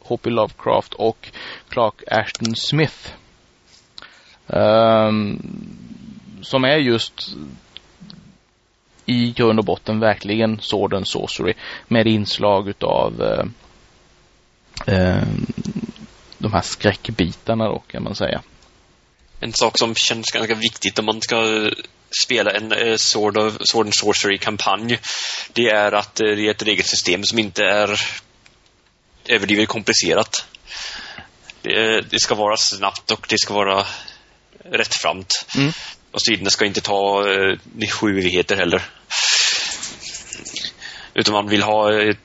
H.P. 0.00 0.30
Lovecraft 0.30 0.94
och 0.94 1.30
Clark 1.68 2.02
Ashton 2.10 2.56
Smith. 2.56 3.12
Um, 4.46 5.40
som 6.42 6.64
är 6.64 6.76
just 6.76 7.36
i 9.06 9.32
grund 9.36 9.58
och 9.58 9.64
botten 9.64 10.00
verkligen 10.00 10.60
Sword 10.60 10.94
and 10.94 11.08
Sorcery 11.08 11.54
med 11.88 12.06
inslag 12.06 12.68
utav 12.68 13.22
eh, 13.22 13.44
eh, 14.94 15.22
de 16.38 16.52
här 16.52 16.62
skräckbitarna 16.62 17.68
då 17.68 17.78
kan 17.78 18.02
man 18.02 18.14
säga. 18.14 18.42
En 19.40 19.52
sak 19.52 19.78
som 19.78 19.94
känns 19.94 20.30
ganska 20.30 20.54
viktigt 20.54 20.98
om 20.98 21.04
man 21.04 21.20
ska 21.20 21.70
spela 22.24 22.50
en 22.50 22.72
eh, 22.72 22.96
Sword, 22.96 23.38
of, 23.38 23.56
Sword 23.60 23.86
and 23.86 23.94
Sorcery-kampanj 23.94 24.98
det 25.52 25.68
är 25.68 25.92
att 25.92 26.20
eh, 26.20 26.26
det 26.26 26.46
är 26.46 26.50
ett 26.50 26.62
regelsystem 26.62 27.24
som 27.24 27.38
inte 27.38 27.64
är 27.64 28.00
överdrivet 29.28 29.68
komplicerat. 29.68 30.46
Det, 31.62 32.00
det, 32.10 32.20
ska 32.20 32.34
vara 32.34 32.56
snabbt 32.56 33.10
och 33.10 33.26
det 33.28 33.38
ska 33.38 33.54
vara 33.54 33.86
rättframt. 34.64 35.46
Mm. 35.56 35.72
Och 36.16 36.22
striderna 36.22 36.50
ska 36.50 36.64
inte 36.64 36.80
ta 36.80 37.30
eh, 37.30 37.88
sju 37.88 38.18
evigheter 38.18 38.56
heller. 38.56 38.82
Utan 41.14 41.34
man 41.34 41.48
vill 41.48 41.62
ha... 41.62 41.92
Eh, 41.92 42.16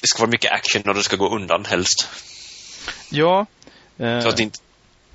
det 0.00 0.08
ska 0.08 0.18
vara 0.18 0.30
mycket 0.30 0.52
action 0.52 0.82
och 0.88 0.94
det 0.94 1.02
ska 1.02 1.16
gå 1.16 1.34
undan 1.36 1.64
helst. 1.64 2.08
Ja. 3.10 3.46
Eh... 3.98 4.20
Så 4.20 4.28
att 4.28 4.36
det, 4.36 4.42
inte, 4.42 4.58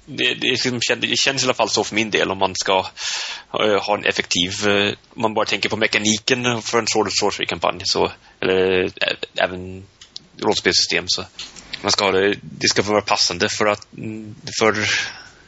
det, 0.06 0.34
det, 0.34 0.96
det, 0.96 1.18
känns 1.18 1.44
i 1.44 1.46
alla 1.46 1.54
fall 1.54 1.70
så 1.70 1.84
för 1.84 1.96
min 1.96 2.10
del 2.10 2.32
om 2.32 2.38
man 2.38 2.56
ska 2.56 2.80
uh, 2.80 3.80
ha 3.82 3.98
en 3.98 4.06
effektiv... 4.06 4.68
Uh, 4.68 4.94
om 5.10 5.22
man 5.22 5.34
bara 5.34 5.46
tänker 5.46 5.70
på 5.70 5.78
mekaniken 5.78 6.62
för 6.62 6.80
en 6.80 6.88
Sword 6.88 7.08
Sorcery-kampanj 7.12 7.82
så... 7.84 8.12
Eller 8.42 8.84
äh, 8.84 8.90
även 9.36 9.86
rollspelssystem 10.40 11.06
så... 11.08 11.26
Man 11.82 11.92
ska 11.92 12.06
ha 12.06 12.12
det, 12.12 12.36
det 12.42 12.68
ska 12.68 12.82
vara 12.82 13.02
passande 13.02 13.50
för 13.50 13.66
att... 13.66 13.94
Mm, 13.98 14.36
för 14.60 14.76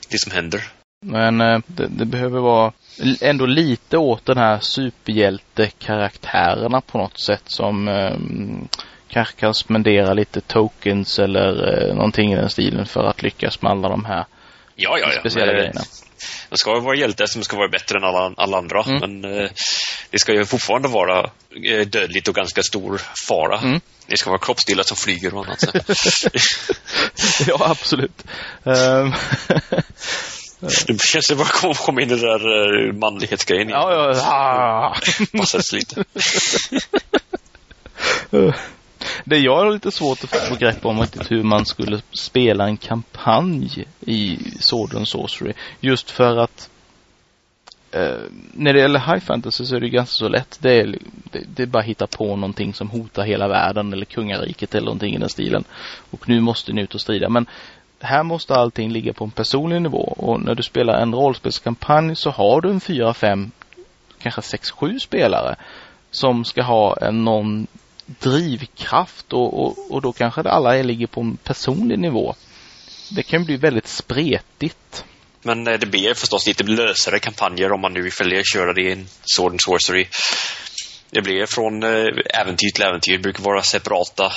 det 0.09 0.19
som 0.19 0.31
händer. 0.31 0.76
Men 1.01 1.41
eh, 1.41 1.59
det, 1.67 1.87
det, 1.87 2.05
behöver 2.05 2.39
vara 2.39 2.73
ändå 3.21 3.45
lite 3.45 3.97
åt 3.97 4.25
den 4.25 4.37
här 4.37 4.59
superhjältekaraktärerna 4.59 6.81
på 6.81 6.97
något 6.97 7.19
sätt 7.19 7.43
som 7.45 7.87
eh, 7.87 8.15
kanske 9.07 9.39
kan 9.39 9.53
spendera 9.53 10.13
lite 10.13 10.41
tokens 10.41 11.19
eller 11.19 11.83
eh, 11.87 11.95
någonting 11.95 12.33
i 12.33 12.35
den 12.35 12.49
stilen 12.49 12.85
för 12.85 13.03
att 13.03 13.21
lyckas 13.21 13.61
med 13.61 13.71
alla 13.71 13.89
de 13.89 14.05
här 14.05 14.25
ja, 14.75 14.97
ja, 14.99 15.09
ja. 15.13 15.19
speciella 15.19 15.45
men, 15.45 15.55
grejerna. 15.55 15.81
Det 16.49 16.57
ska 16.57 16.79
vara 16.79 16.95
hjälte 16.95 17.27
som 17.27 17.43
ska 17.43 17.57
vara 17.57 17.69
bättre 17.69 17.97
än 17.97 18.03
alla, 18.03 18.33
alla 18.37 18.57
andra. 18.57 18.83
Mm. 18.83 18.99
Men 18.99 19.37
eh, 19.37 19.49
det 20.09 20.19
ska 20.19 20.33
ju 20.33 20.45
fortfarande 20.45 20.87
vara 20.87 21.29
eh, 21.65 21.87
dödligt 21.87 22.27
och 22.27 22.35
ganska 22.35 22.63
stor 22.63 23.01
fara. 23.27 23.59
Mm. 23.59 23.81
Det 24.07 24.17
ska 24.17 24.29
vara 24.29 24.39
kroppsdelar 24.39 24.83
som 24.83 24.97
flyger 24.97 25.35
och 25.35 25.45
annat. 25.45 25.63
ja, 27.47 27.57
absolut. 27.59 28.23
Um, 28.63 29.13
Det 30.59 31.01
känns 31.01 31.27
som 31.27 31.41
att 31.41 31.77
komma 31.77 32.01
in 32.01 32.11
i 32.11 32.15
den 32.15 32.19
där 32.19 32.87
eh, 32.87 32.93
manlighetsgrejen. 32.93 33.69
Ja, 33.69 33.91
ja. 33.91 34.21
Ah. 34.25 34.95
Passas 35.37 35.73
lite. 35.73 36.03
Det 39.23 39.37
jag 39.37 39.55
har 39.55 39.71
lite 39.71 39.91
svårt 39.91 40.23
att 40.23 40.29
få 40.29 40.55
grepp 40.55 40.85
om 40.85 40.99
är 40.99 41.29
hur 41.29 41.43
man 41.43 41.65
skulle 41.65 42.01
spela 42.11 42.65
en 42.65 42.77
kampanj 42.77 43.87
i 44.01 44.37
Sword 44.59 44.95
and 44.95 45.07
Sorcery. 45.07 45.53
Just 45.79 46.11
för 46.11 46.37
att 46.37 46.69
eh, 47.91 48.17
när 48.53 48.73
det 48.73 48.79
gäller 48.79 48.99
High 48.99 49.25
Fantasy 49.25 49.65
så 49.65 49.75
är 49.75 49.79
det 49.79 49.89
ganska 49.89 50.13
så 50.13 50.29
lätt. 50.29 50.57
Det 50.61 50.79
är, 50.79 50.97
det, 51.31 51.43
det 51.55 51.63
är 51.63 51.67
bara 51.67 51.79
att 51.79 51.85
hitta 51.85 52.07
på 52.07 52.35
någonting 52.35 52.73
som 52.73 52.89
hotar 52.89 53.23
hela 53.23 53.47
världen 53.47 53.93
eller 53.93 54.05
kungariket 54.05 54.75
eller 54.75 54.85
någonting 54.85 55.15
i 55.15 55.17
den 55.17 55.29
stilen. 55.29 55.63
Och 56.11 56.29
nu 56.29 56.39
måste 56.39 56.73
ni 56.73 56.81
ut 56.81 56.95
och 56.95 57.01
strida. 57.01 57.29
Men 57.29 57.45
här 57.99 58.23
måste 58.23 58.55
allting 58.55 58.91
ligga 58.91 59.13
på 59.13 59.23
en 59.23 59.31
personlig 59.31 59.81
nivå 59.81 60.13
och 60.17 60.41
när 60.41 60.55
du 60.55 60.63
spelar 60.63 61.01
en 61.01 61.13
rollspelskampanj 61.13 62.15
så 62.15 62.29
har 62.29 62.61
du 62.61 62.69
en 62.69 62.79
fyra, 62.79 63.13
fem, 63.13 63.51
kanske 64.19 64.41
sex, 64.41 64.71
sju 64.71 64.99
spelare 64.99 65.55
som 66.11 66.45
ska 66.45 66.63
ha 66.63 66.97
en 67.01 67.23
någon 67.23 67.67
drivkraft 68.05 69.33
och, 69.33 69.61
och, 69.61 69.91
och 69.91 70.01
då 70.01 70.11
kanske 70.11 70.43
det 70.43 70.51
alla 70.51 70.73
ligger 70.73 71.07
på 71.07 71.21
en 71.21 71.37
personlig 71.37 71.99
nivå. 71.99 72.35
Det 73.15 73.23
kan 73.23 73.45
bli 73.45 73.57
väldigt 73.57 73.87
spretigt. 73.87 75.05
Men 75.41 75.67
eh, 75.67 75.79
det 75.79 75.85
blir 75.85 76.13
förstås 76.13 76.47
lite 76.47 76.63
lösare 76.63 77.19
kampanjer 77.19 77.71
om 77.71 77.81
man 77.81 77.93
nu 77.93 78.01
vill 78.01 78.43
köra 78.53 78.73
det 78.73 78.81
i 78.81 78.91
en 78.91 79.07
Sword 79.35 79.51
and 79.51 79.61
Sorcery. 79.61 80.07
Det 81.09 81.21
blir 81.21 81.45
från 81.45 81.83
eh, 81.83 82.41
äventyr 82.41 82.69
till 82.73 82.83
äventyr. 82.83 83.11
Det 83.11 83.23
brukar 83.23 83.43
vara 83.43 83.63
separata 83.63 84.33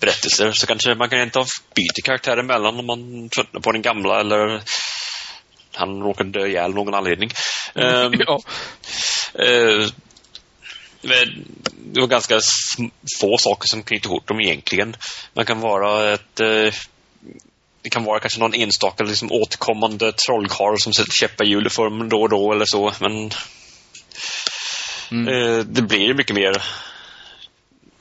berättelser. 0.00 0.52
Så 0.52 0.66
kanske 0.66 0.94
man 0.94 1.08
kan 1.08 1.22
inte 1.22 1.44
byta 1.74 2.02
karaktär 2.04 2.36
emellan 2.36 2.78
om 2.78 2.86
man 2.86 3.28
tröttnar 3.28 3.60
på 3.60 3.72
den 3.72 3.82
gamla 3.82 4.20
eller 4.20 4.62
han 5.74 6.02
råkar 6.02 6.24
dö 6.24 6.46
ihjäl 6.46 6.74
någon 6.74 6.94
anledning. 6.94 7.30
Um, 7.74 8.12
ja. 8.26 8.40
uh, 9.38 9.88
det 11.92 12.00
var 12.00 12.06
ganska 12.06 12.40
få 13.20 13.38
saker 13.38 13.66
som 13.66 13.82
knyter 13.82 14.08
ihop 14.08 14.26
dem 14.26 14.40
egentligen. 14.40 14.96
Man 15.34 15.44
kan 15.44 15.60
vara 15.60 16.12
ett 16.12 16.40
uh, 16.40 16.72
det 17.82 17.90
kan 17.90 18.04
vara 18.04 18.20
kanske 18.20 18.40
någon 18.40 18.54
enstaka 18.54 19.04
liksom, 19.04 19.32
återkommande 19.32 20.12
trollkarl 20.12 20.76
som 20.78 20.92
sätter 20.92 21.12
käppar 21.12 21.44
i 21.44 21.48
hjulet 21.48 21.72
för 21.72 21.84
dem 21.84 22.08
då 22.08 22.22
och 22.22 22.28
då 22.28 22.52
eller 22.52 22.64
så. 22.64 22.92
Men 23.00 23.30
mm. 25.10 25.28
eh, 25.28 25.64
det 25.64 25.82
blir 25.82 26.14
mycket 26.14 26.36
mer 26.36 26.62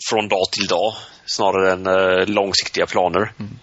från 0.10 0.28
dag 0.28 0.52
till 0.52 0.68
dag 0.68 0.94
snarare 1.28 1.72
än 1.72 1.88
eh, 1.88 2.28
långsiktiga 2.28 2.86
planer. 2.86 3.32
Mm. 3.40 3.60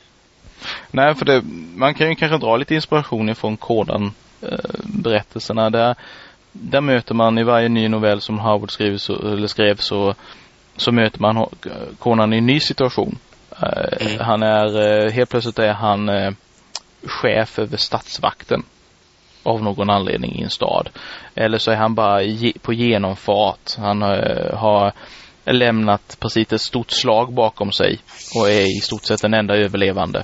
Nej, 0.90 1.14
för 1.14 1.24
det, 1.24 1.42
man 1.74 1.94
kan 1.94 2.08
ju 2.08 2.14
kanske 2.14 2.38
dra 2.38 2.56
lite 2.56 2.74
inspiration 2.74 3.28
ifrån 3.28 3.56
kodan 3.56 4.12
eh, 4.42 4.58
berättelserna. 4.84 5.70
Där, 5.70 5.94
där 6.52 6.80
möter 6.80 7.14
man 7.14 7.38
i 7.38 7.42
varje 7.42 7.68
ny 7.68 7.88
novell 7.88 8.20
som 8.20 8.38
Howard 8.38 8.70
skrev 8.70 8.96
så, 8.96 9.14
eller 9.14 9.46
skrev 9.46 9.76
så, 9.76 10.14
så 10.76 10.92
möter 10.92 11.20
man 11.20 11.46
konan 11.98 12.32
i 12.32 12.38
en 12.38 12.46
ny 12.46 12.60
situation. 12.60 13.18
Eh, 13.62 14.06
mm. 14.06 14.20
Han 14.20 14.42
är, 14.42 15.04
eh, 15.06 15.12
helt 15.12 15.30
plötsligt 15.30 15.58
är 15.58 15.72
han 15.72 16.10
chef 17.06 17.58
över 17.58 17.76
stadsvakten 17.76 18.62
av 19.42 19.62
någon 19.62 19.90
anledning 19.90 20.38
i 20.38 20.42
en 20.42 20.50
stad. 20.50 20.88
Eller 21.34 21.58
så 21.58 21.70
är 21.70 21.76
han 21.76 21.94
bara 21.94 22.20
på 22.62 22.72
genomfart. 22.72 23.76
Han 23.78 24.02
har 24.52 24.92
lämnat 25.45 26.16
precis 26.20 26.53
ett 26.53 26.61
stort 26.61 26.90
slag 26.90 27.34
bakom 27.34 27.72
sig 27.72 27.99
och 28.34 28.51
är 28.51 28.78
i 28.78 28.80
stort 28.80 29.05
sett 29.05 29.22
den 29.22 29.34
enda 29.34 29.57
överlevande. 29.57 30.22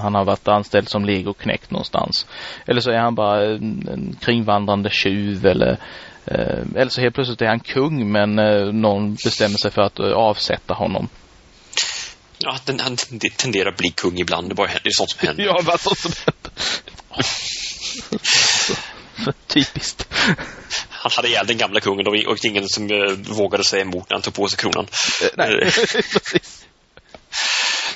Han 0.00 0.14
har 0.14 0.24
varit 0.24 0.48
anställd 0.48 0.88
som 0.88 1.04
legoknäckt 1.04 1.70
någonstans. 1.70 2.26
Eller 2.66 2.80
så 2.80 2.90
är 2.90 2.98
han 2.98 3.14
bara 3.14 3.44
en, 3.46 4.16
kringvandrande 4.20 4.90
tjuv 4.90 5.46
eller 5.46 5.78
eller 6.74 6.88
så 6.88 7.00
helt 7.00 7.14
plötsligt 7.14 7.42
är 7.42 7.46
han 7.46 7.60
kung 7.60 8.12
men 8.12 8.34
någon 8.80 9.14
bestämmer 9.14 9.56
sig 9.58 9.70
för 9.70 9.82
att 9.82 10.00
avsätta 10.00 10.74
honom. 10.74 11.08
Ja, 12.38 12.56
den, 12.64 12.80
han 12.80 12.96
tenderar 13.36 13.68
att 13.68 13.76
bli 13.76 13.90
kung 13.90 14.18
ibland. 14.18 14.48
Det, 14.48 14.54
bara, 14.54 14.66
det 14.66 14.88
är 14.88 14.90
sånt 14.90 15.10
som 15.10 15.26
händer. 15.26 15.44
ja, 15.44 15.62
bara 15.64 15.78
sånt 15.78 15.98
som 15.98 16.12
händer. 16.26 16.50
Typiskt. 19.46 20.08
Han 21.02 21.10
hade 21.16 21.28
ihjäl 21.28 21.46
den 21.46 21.58
gamla 21.58 21.80
kungen 21.80 22.06
och 22.26 22.44
ingen 22.44 22.68
som 22.68 22.90
uh, 22.90 23.12
vågade 23.12 23.64
säga 23.64 23.82
emot 23.82 24.10
när 24.10 24.14
han 24.14 24.22
tog 24.22 24.34
på 24.34 24.48
sig 24.48 24.58
kronan. 24.58 24.86
Uh, 25.22 25.28
nej, 25.36 25.54
eh. 25.62 25.72
precis. 26.12 26.66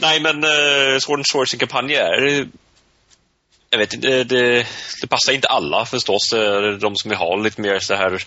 Nej, 0.00 0.20
men 0.20 0.44
uh, 0.44 0.98
Sword 0.98 1.18
and 1.18 1.26
Sorcery-kampanj 1.26 1.94
är... 1.94 2.46
Jag 3.70 3.78
vet 3.78 3.94
inte, 3.94 4.08
det, 4.08 4.24
det, 4.24 4.66
det, 5.00 5.06
passar 5.06 5.32
inte 5.32 5.48
alla 5.48 5.86
förstås. 5.86 6.30
De 6.80 6.96
som 6.96 7.08
vill 7.08 7.18
ha 7.18 7.36
lite 7.36 7.60
mer 7.60 7.78
så 7.78 7.94
här 7.94 8.22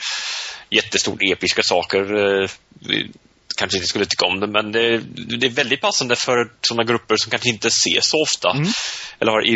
jättestort 0.70 1.22
episka 1.22 1.62
saker 1.64 2.04
kanske 3.58 3.78
inte 3.78 3.88
skulle 3.88 4.06
tycka 4.06 4.26
om 4.26 4.40
det, 4.40 4.48
men 4.48 4.72
det, 4.72 4.98
det 5.38 5.46
är 5.46 5.50
väldigt 5.50 5.82
passande 5.82 6.16
för 6.16 6.52
sådana 6.62 6.84
grupper 6.84 7.16
som 7.18 7.30
kanske 7.30 7.50
inte 7.50 7.68
ses 7.68 8.10
så 8.10 8.22
ofta. 8.22 8.52
Mm. 8.52 8.68
Eller 9.20 9.32
har 9.32 9.48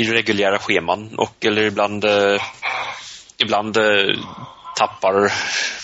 irreguljära 0.00 0.58
scheman 0.58 1.14
och 1.18 1.44
eller 1.44 1.62
ibland 1.62 2.04
eh, 2.04 2.42
ibland 3.38 3.76
eh, 3.76 4.16
tappar 4.76 5.32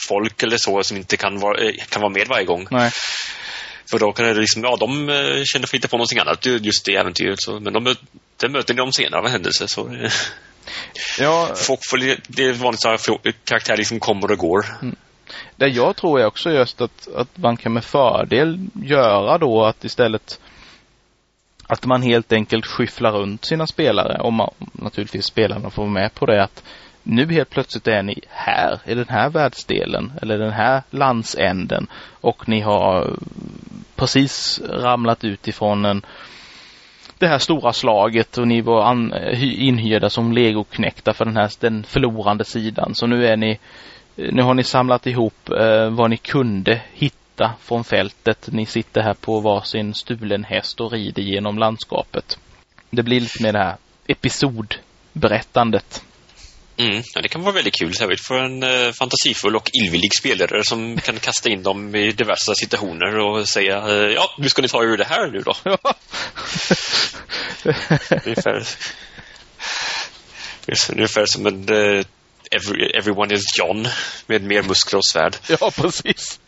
folk 0.09 0.43
eller 0.43 0.57
så 0.57 0.83
som 0.83 0.97
inte 0.97 1.17
kan 1.17 1.39
vara, 1.39 1.59
eh, 1.65 1.75
kan 1.89 2.03
vara 2.03 2.13
med 2.13 2.27
varje 2.29 2.45
gång. 2.45 2.67
Nej. 2.71 2.91
För 3.91 3.99
då 3.99 4.13
kan 4.13 4.27
det 4.27 4.35
liksom, 4.35 4.65
ja 4.65 4.77
de 4.77 5.09
eh, 5.09 5.43
känner 5.45 5.67
för 5.67 5.77
hitta 5.77 5.89
på 5.89 5.97
någonting 5.97 6.19
annat 6.19 6.47
just 6.47 6.85
det 6.85 6.95
äventyret. 6.95 7.43
Så, 7.43 7.61
men 7.61 7.73
de, 7.73 7.95
det 8.37 8.49
möter 8.49 8.75
de 8.75 8.93
senare 8.93 9.21
av 9.21 9.29
händelse. 9.29 9.69
Så, 9.69 10.09
ja. 11.19 11.51
Folk 11.57 11.81
får, 11.91 11.99
det 12.29 12.45
är 12.45 12.53
vanligt 12.53 12.87
att 12.87 13.09
karaktärer 13.45 13.77
liksom 13.77 14.01
kommer 14.01 14.31
och 14.31 14.39
går. 14.39 14.67
Mm. 14.83 14.97
Det 15.57 15.69
jag 15.69 15.97
tror 15.97 16.21
är 16.21 16.27
också 16.27 16.51
just 16.51 16.81
att, 16.81 17.09
att 17.15 17.37
man 17.37 17.57
kan 17.57 17.73
med 17.73 17.85
fördel 17.85 18.59
göra 18.75 19.39
då 19.39 19.65
att 19.65 19.85
istället 19.85 20.41
att 21.69 21.87
man 21.87 22.03
helt 22.03 22.33
enkelt 22.33 22.67
skyfflar 22.67 23.13
runt 23.13 23.45
sina 23.45 23.67
spelare 23.67 24.21
och 24.21 24.33
man, 24.33 24.51
naturligtvis 24.73 25.25
spelarna 25.25 25.71
får 25.71 25.83
vara 25.83 25.93
med 25.93 26.15
på 26.15 26.27
det 26.27 26.43
att 26.45 26.63
nu 27.09 27.33
helt 27.33 27.51
plötsligt 27.51 27.89
är 27.89 28.03
ni 28.03 28.21
här 28.29 28.81
i 28.85 28.95
den 28.95 29.09
här 29.09 29.31
världsdelen 29.31 30.13
eller 30.23 30.39
den 30.39 30.53
här 30.53 30.83
landsänden 30.91 31.87
och 32.21 32.49
ni 32.49 32.61
har 32.61 33.17
precis 33.97 34.61
ramlat 34.69 35.25
utifrån 35.25 35.85
en 35.85 36.03
det 37.19 37.29
här 37.29 37.39
stora 37.39 37.73
slaget 37.73 38.39
och 38.39 38.49
ni 38.49 38.61
var 38.61 38.85
an, 38.85 39.15
inhyrda 39.43 40.11
som 40.11 40.33
legoknäckta 40.33 41.13
för 41.13 41.25
den 41.25 41.37
här 41.37 41.51
den 41.61 41.85
förlorande 41.85 42.45
sidan. 42.45 42.95
Så 42.95 43.07
nu 43.07 43.27
är 43.27 43.37
ni 43.37 43.59
nu 44.17 44.43
har 44.43 44.55
ni 44.55 44.65
samlat 44.65 45.07
ihop 45.07 45.51
eh, 45.51 45.91
vad 45.91 46.11
ni 46.11 46.17
kunde 46.17 46.83
hitta 46.93 47.53
från 47.61 47.85
fältet. 47.85 48.49
Ni 48.53 48.67
sitter 48.67 49.03
här 49.03 49.15
på 49.15 49.41
varsin 49.41 49.95
stulen 49.95 50.45
häst 50.45 50.81
och 50.81 50.93
rider 50.93 51.23
genom 51.23 51.59
landskapet. 51.59 52.39
Det 52.91 53.03
blir 53.03 53.21
lite 53.21 53.43
mer 53.43 53.53
det 53.53 53.59
här 53.59 53.77
episodberättandet. 54.07 56.05
Mm, 56.81 57.03
ja, 57.15 57.21
det 57.23 57.29
kan 57.29 57.43
vara 57.43 57.55
väldigt 57.55 57.75
kul, 57.75 57.95
särskilt 57.95 58.27
för 58.27 58.35
en 58.35 58.63
eh, 58.63 58.93
fantasifull 58.93 59.57
och 59.57 59.71
illvillig 59.73 60.11
spelare 60.19 60.65
som 60.65 60.97
kan 61.05 61.19
kasta 61.19 61.49
in 61.49 61.63
dem 61.63 61.95
i 61.95 62.13
diverse 62.13 62.55
situationer 62.55 63.19
och 63.19 63.49
säga 63.49 63.77
eh, 63.89 64.13
ja, 64.13 64.31
nu 64.39 64.49
ska 64.49 64.63
ni 64.63 64.69
ta 64.69 64.83
ur 64.83 64.97
det 64.97 65.05
här 65.05 65.27
nu 65.27 65.39
då. 65.39 65.55
Ungefär, 68.27 68.67
ungefär 70.93 71.27
som 71.27 71.47
en 71.47 71.69
eh, 71.69 72.05
Every, 72.51 72.91
everyone 72.99 73.35
is 73.35 73.59
John 73.59 73.87
med 74.27 74.43
mer 74.43 74.63
muskler 74.63 74.99
och 74.99 75.07
svärd. 75.07 75.37
Ja, 75.49 75.71
precis. 75.71 76.41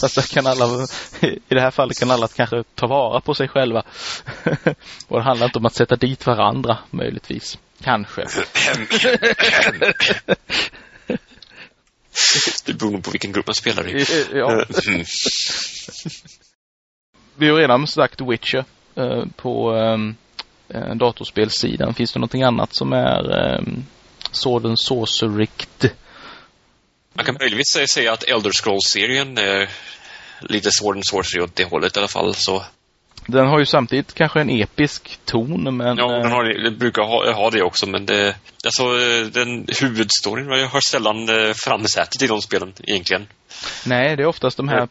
Fast 0.00 0.34
kan 0.34 0.46
alla, 0.46 0.86
i 1.20 1.54
det 1.54 1.60
här 1.60 1.70
fallet 1.70 1.98
kan 1.98 2.10
alla 2.10 2.28
kanske 2.28 2.64
ta 2.74 2.86
vara 2.86 3.20
på 3.20 3.34
sig 3.34 3.48
själva. 3.48 3.82
och 5.08 5.18
det 5.18 5.24
handlar 5.24 5.46
inte 5.46 5.58
om 5.58 5.66
att 5.66 5.74
sätta 5.74 5.96
dit 5.96 6.26
varandra, 6.26 6.78
möjligtvis. 6.90 7.58
Kanske. 7.82 8.26
det 12.64 12.72
beror 12.72 12.90
nog 12.90 13.04
på 13.04 13.10
vilken 13.10 13.32
grupp 13.32 13.46
man 13.46 13.54
spelar 13.54 13.88
i. 13.88 14.06
Ja. 14.32 14.64
Mm. 14.86 15.04
Vi 17.36 17.48
har 17.48 17.56
redan 17.56 17.86
sagt 17.86 18.20
Witcher 18.20 18.64
eh, 18.94 19.24
på 19.36 19.76
eh, 20.68 20.94
datorspelssidan. 20.94 21.94
Finns 21.94 22.12
det 22.12 22.18
någonting 22.18 22.42
annat 22.42 22.74
som 22.74 22.92
är 22.92 23.38
eh, 23.38 23.62
Sword 24.30 24.66
and 24.66 24.80
Sorcery-rikt. 24.80 25.84
Man 27.14 27.24
kan 27.24 27.36
möjligtvis 27.40 27.90
säga 27.94 28.12
att 28.12 28.22
Elder 28.22 28.50
Scrolls-serien 28.52 29.38
är 29.38 29.68
lite 30.40 30.70
Sword 30.72 30.96
and 30.96 31.06
Sorcery 31.06 31.44
åt 31.44 31.56
det 31.56 31.64
hållet 31.64 31.96
i 31.96 31.98
alla 31.98 32.08
fall. 32.08 32.34
Så. 32.34 32.64
Den 33.26 33.46
har 33.46 33.58
ju 33.58 33.66
samtidigt 33.66 34.14
kanske 34.14 34.40
en 34.40 34.50
episk 34.50 35.18
ton, 35.24 35.76
men... 35.76 35.96
Ja, 35.96 36.08
den, 36.22 36.32
har, 36.32 36.64
den 36.64 36.78
brukar 36.78 37.02
ha, 37.02 37.32
ha 37.32 37.50
det 37.50 37.62
också, 37.62 37.86
men 37.86 38.06
det... 38.06 38.36
Alltså, 38.64 38.84
den 39.40 39.66
huvudstoryn 39.80 40.46
har 40.46 40.90
sällan 40.90 41.28
eh, 41.28 41.52
framsätet 41.54 42.22
i 42.22 42.26
de 42.26 42.40
spelen, 42.40 42.72
egentligen. 42.82 43.26
Nej, 43.86 44.16
det 44.16 44.22
är 44.22 44.26
oftast 44.26 44.56
de 44.56 44.68
här... 44.68 44.88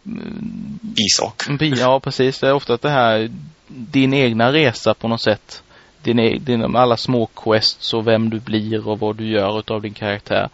Bisak. 0.82 1.44
Ja, 1.60 2.00
precis. 2.00 2.40
Det 2.40 2.48
är 2.48 2.54
oftast 2.54 2.82
det 2.82 2.90
här, 2.90 3.30
din 3.68 4.14
egna 4.14 4.54
resa 4.54 4.94
på 4.94 5.08
något 5.08 5.22
sätt 5.22 5.64
din, 6.04 6.20
e-, 6.20 6.38
din, 6.40 6.76
alla 6.76 6.98
små 6.98 7.26
quests 7.26 7.94
och 7.94 8.08
vem 8.08 8.30
du 8.30 8.40
blir 8.40 8.88
och 8.88 9.00
vad 9.00 9.18
du 9.18 9.32
gör 9.32 9.60
utav 9.60 9.82
din 9.82 9.94
karaktär. 9.94 10.50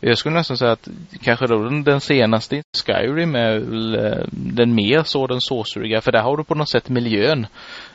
Jag 0.00 0.18
skulle 0.18 0.34
nästan 0.34 0.58
säga 0.58 0.72
att 0.72 0.88
kanske 1.22 1.46
då 1.46 1.64
den, 1.64 1.84
den 1.84 2.00
senaste 2.00 2.62
Skyrim 2.86 3.34
är 3.34 3.56
eh, 4.04 4.24
den 4.30 4.74
mer 4.74 5.02
så 5.02 5.26
den 5.26 5.40
sorceryga 5.40 6.00
för 6.00 6.12
där 6.12 6.22
har 6.22 6.36
du 6.36 6.44
på 6.44 6.54
något 6.54 6.70
sätt 6.70 6.88
miljön 6.88 7.46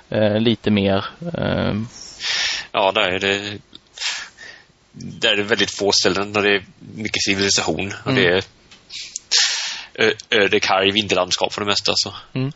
eh, 0.10 0.40
lite 0.40 0.72
mer. 0.72 1.06
Eh. 1.38 1.74
Ja, 2.72 2.92
där 2.92 3.12
är 3.12 3.20
det 3.20 3.58
där 4.98 5.34
är 5.34 5.38
det 5.38 5.44
väldigt 5.44 5.78
få 5.78 5.92
ställen 5.92 6.34
där 6.34 6.42
det 6.42 6.56
är 6.56 6.66
mycket 6.96 7.24
civilisation 7.24 7.94
och 8.04 8.12
mm. 8.12 8.24
det 8.24 8.30
är 8.30 8.44
öde 10.30 10.60
karg 10.60 10.92
vinterlandskap 10.92 11.54
för 11.54 11.62
det 11.62 11.68
mesta. 11.68 11.92
Så. 11.96 12.14
Mm. 12.34 12.52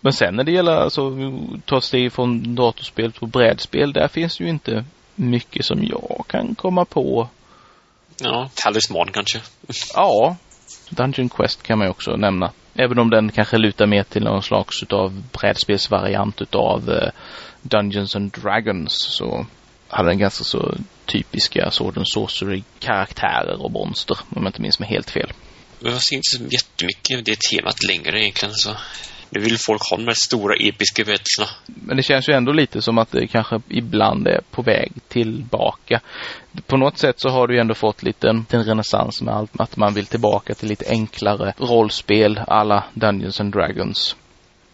Men 0.00 0.12
sen 0.12 0.36
när 0.36 0.44
det 0.44 0.52
gäller 0.52 0.72
alltså 0.72 1.16
ta 1.64 1.80
steg 1.80 2.12
från 2.12 2.54
datorspel 2.54 3.12
på 3.12 3.26
brädspel, 3.26 3.92
där 3.92 4.08
finns 4.08 4.40
ju 4.40 4.48
inte 4.48 4.84
mycket 5.14 5.64
som 5.64 5.84
jag 5.84 6.24
kan 6.28 6.54
komma 6.54 6.84
på. 6.84 7.28
Ja, 8.20 8.50
Talisman 8.54 9.08
kanske. 9.12 9.40
Ja, 9.94 10.36
Dungeon 10.90 11.28
Quest 11.28 11.62
kan 11.62 11.78
man 11.78 11.86
ju 11.86 11.90
också 11.90 12.16
nämna. 12.16 12.52
Även 12.74 12.98
om 12.98 13.10
den 13.10 13.32
kanske 13.32 13.58
lutar 13.58 13.86
mer 13.86 14.02
till 14.02 14.22
någon 14.22 14.42
slags 14.42 14.82
utav 14.82 15.22
brädspelsvariant 15.32 16.42
utav 16.42 16.90
uh, 16.90 17.10
Dungeons 17.62 18.16
and 18.16 18.32
Dragons 18.32 18.92
så 18.92 19.46
hade 19.88 20.08
den 20.08 20.18
ganska 20.18 20.44
så 20.44 20.74
typiska 21.06 21.70
Sword 21.70 21.96
and 21.96 22.08
Sorcery 22.08 22.62
karaktärer 22.78 23.62
och 23.62 23.72
monster 23.72 24.18
om 24.30 24.42
jag 24.42 24.48
inte 24.48 24.62
minns 24.62 24.78
mig 24.78 24.88
helt 24.88 25.10
fel. 25.10 25.32
Jag 25.80 26.02
ser 26.02 26.16
inte 26.16 26.30
så 26.36 26.42
jättemycket 26.42 27.24
det 27.24 27.38
temat 27.50 27.84
längre 27.84 28.20
egentligen 28.20 28.54
så 28.54 28.70
nu 29.30 29.40
vill 29.40 29.58
folk 29.58 29.82
ha 29.90 29.96
de 29.96 30.06
här 30.06 30.14
stora 30.14 30.54
episka 30.54 31.04
berättelserna. 31.04 31.48
Men 31.66 31.96
det 31.96 32.02
känns 32.02 32.28
ju 32.28 32.32
ändå 32.32 32.52
lite 32.52 32.82
som 32.82 32.98
att 32.98 33.10
det 33.12 33.26
kanske 33.26 33.60
ibland 33.68 34.26
är 34.26 34.40
på 34.50 34.62
väg 34.62 34.92
tillbaka. 35.08 36.00
På 36.66 36.76
något 36.76 36.98
sätt 36.98 37.20
så 37.20 37.28
har 37.28 37.46
du 37.46 37.54
ju 37.54 37.60
ändå 37.60 37.74
fått 37.74 38.02
lite 38.02 38.28
en 38.28 38.46
renässans 38.50 39.22
med 39.22 39.34
allt, 39.34 39.60
att 39.60 39.76
man 39.76 39.94
vill 39.94 40.06
tillbaka 40.06 40.54
till 40.54 40.68
lite 40.68 40.84
enklare 40.88 41.54
rollspel 41.58 42.40
alla 42.46 42.84
Dungeons 42.94 43.40
and 43.40 43.52
Dragons. 43.52 44.16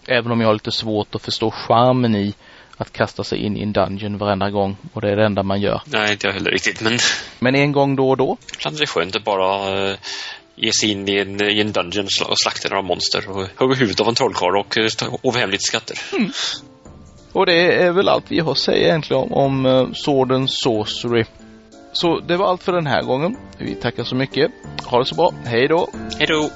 Även 0.06 0.32
om 0.32 0.40
jag 0.40 0.48
har 0.48 0.54
lite 0.54 0.72
svårt 0.72 1.14
att 1.14 1.22
förstå 1.22 1.50
charmen 1.50 2.14
i 2.14 2.34
att 2.76 2.92
kasta 2.92 3.24
sig 3.24 3.38
in 3.38 3.56
i 3.56 3.62
en 3.62 3.72
dungeon 3.72 4.18
varenda 4.18 4.50
gång 4.50 4.76
och 4.92 5.00
det 5.00 5.10
är 5.10 5.16
det 5.16 5.26
enda 5.26 5.42
man 5.42 5.60
gör. 5.60 5.82
Nej, 5.86 6.12
inte 6.12 6.26
jag 6.26 6.34
heller 6.34 6.50
riktigt, 6.50 6.80
men... 6.80 6.98
Men 7.38 7.54
en 7.54 7.72
gång 7.72 7.96
då 7.96 8.10
och 8.10 8.16
då? 8.16 8.36
Ibland 8.58 8.76
är 8.76 8.80
det 8.80 8.86
skönt 8.86 9.16
att 9.16 9.24
bara 9.24 9.74
uh, 9.90 9.96
ge 10.56 10.72
sig 10.72 10.90
in 10.90 11.08
i 11.08 11.18
en, 11.18 11.42
i 11.50 11.60
en 11.60 11.72
dungeon 11.72 12.06
och 12.28 12.38
slakta 12.38 12.68
några 12.68 12.82
monster 12.82 13.28
och 13.28 13.48
hugga 13.56 13.74
huvudet 13.74 14.00
av 14.00 14.08
en 14.08 14.14
trollkarl 14.14 14.56
och 14.56 14.76
uh, 14.76 15.32
få 15.32 15.38
hem 15.38 15.50
lite 15.50 15.62
skatter. 15.62 15.98
Mm. 16.12 16.30
Och 17.32 17.46
det 17.46 17.82
är 17.82 17.92
väl 17.92 18.08
allt 18.08 18.24
vi 18.28 18.40
har 18.40 18.52
att 18.52 18.58
säga 18.58 18.88
egentligen 18.88 19.22
om, 19.22 19.32
om 19.32 19.66
uh, 19.66 19.92
Sword 19.92 20.50
Sorcery. 20.50 21.24
Så 21.92 22.20
det 22.20 22.36
var 22.36 22.46
allt 22.46 22.62
för 22.62 22.72
den 22.72 22.86
här 22.86 23.02
gången. 23.02 23.36
Vi 23.58 23.74
tackar 23.74 24.04
så 24.04 24.14
mycket. 24.14 24.50
Ha 24.84 24.98
det 24.98 25.04
så 25.04 25.14
bra. 25.14 25.32
Hej 25.44 25.68
då! 25.68 25.88
Hej 26.18 26.26
då! 26.26 26.50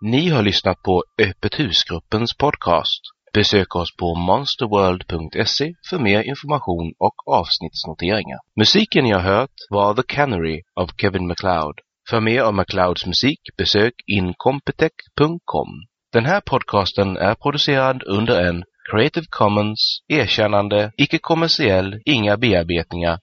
Ni 0.00 0.28
har 0.28 0.42
lyssnat 0.42 0.82
på 0.82 1.04
Öppet 1.22 1.58
husgruppens 1.58 2.36
podcast. 2.36 3.00
Besök 3.34 3.76
oss 3.76 3.96
på 3.96 4.14
monsterworld.se 4.14 5.74
för 5.90 5.98
mer 5.98 6.22
information 6.22 6.92
och 6.98 7.38
avsnittsnoteringar. 7.38 8.38
Musiken 8.56 9.04
ni 9.04 9.12
har 9.12 9.20
hört 9.20 9.54
var 9.70 9.94
The 9.94 10.02
Canary 10.02 10.62
av 10.74 10.88
Kevin 11.00 11.26
MacLeod. 11.26 11.80
För 12.10 12.20
mer 12.20 12.40
av 12.40 12.54
MacLeods 12.54 13.06
musik 13.06 13.40
besök 13.56 13.94
incompetech.com. 14.06 15.68
Den 16.12 16.26
här 16.26 16.40
podcasten 16.40 17.16
är 17.16 17.34
producerad 17.34 18.02
under 18.02 18.48
en 18.48 18.64
Creative 18.90 19.26
Commons 19.30 20.00
erkännande, 20.08 20.92
icke-kommersiell, 20.96 22.00
inga 22.04 22.36
bearbetningar 22.36 23.18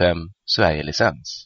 2.5 0.00 0.16
Sverige-licens. 0.56 1.40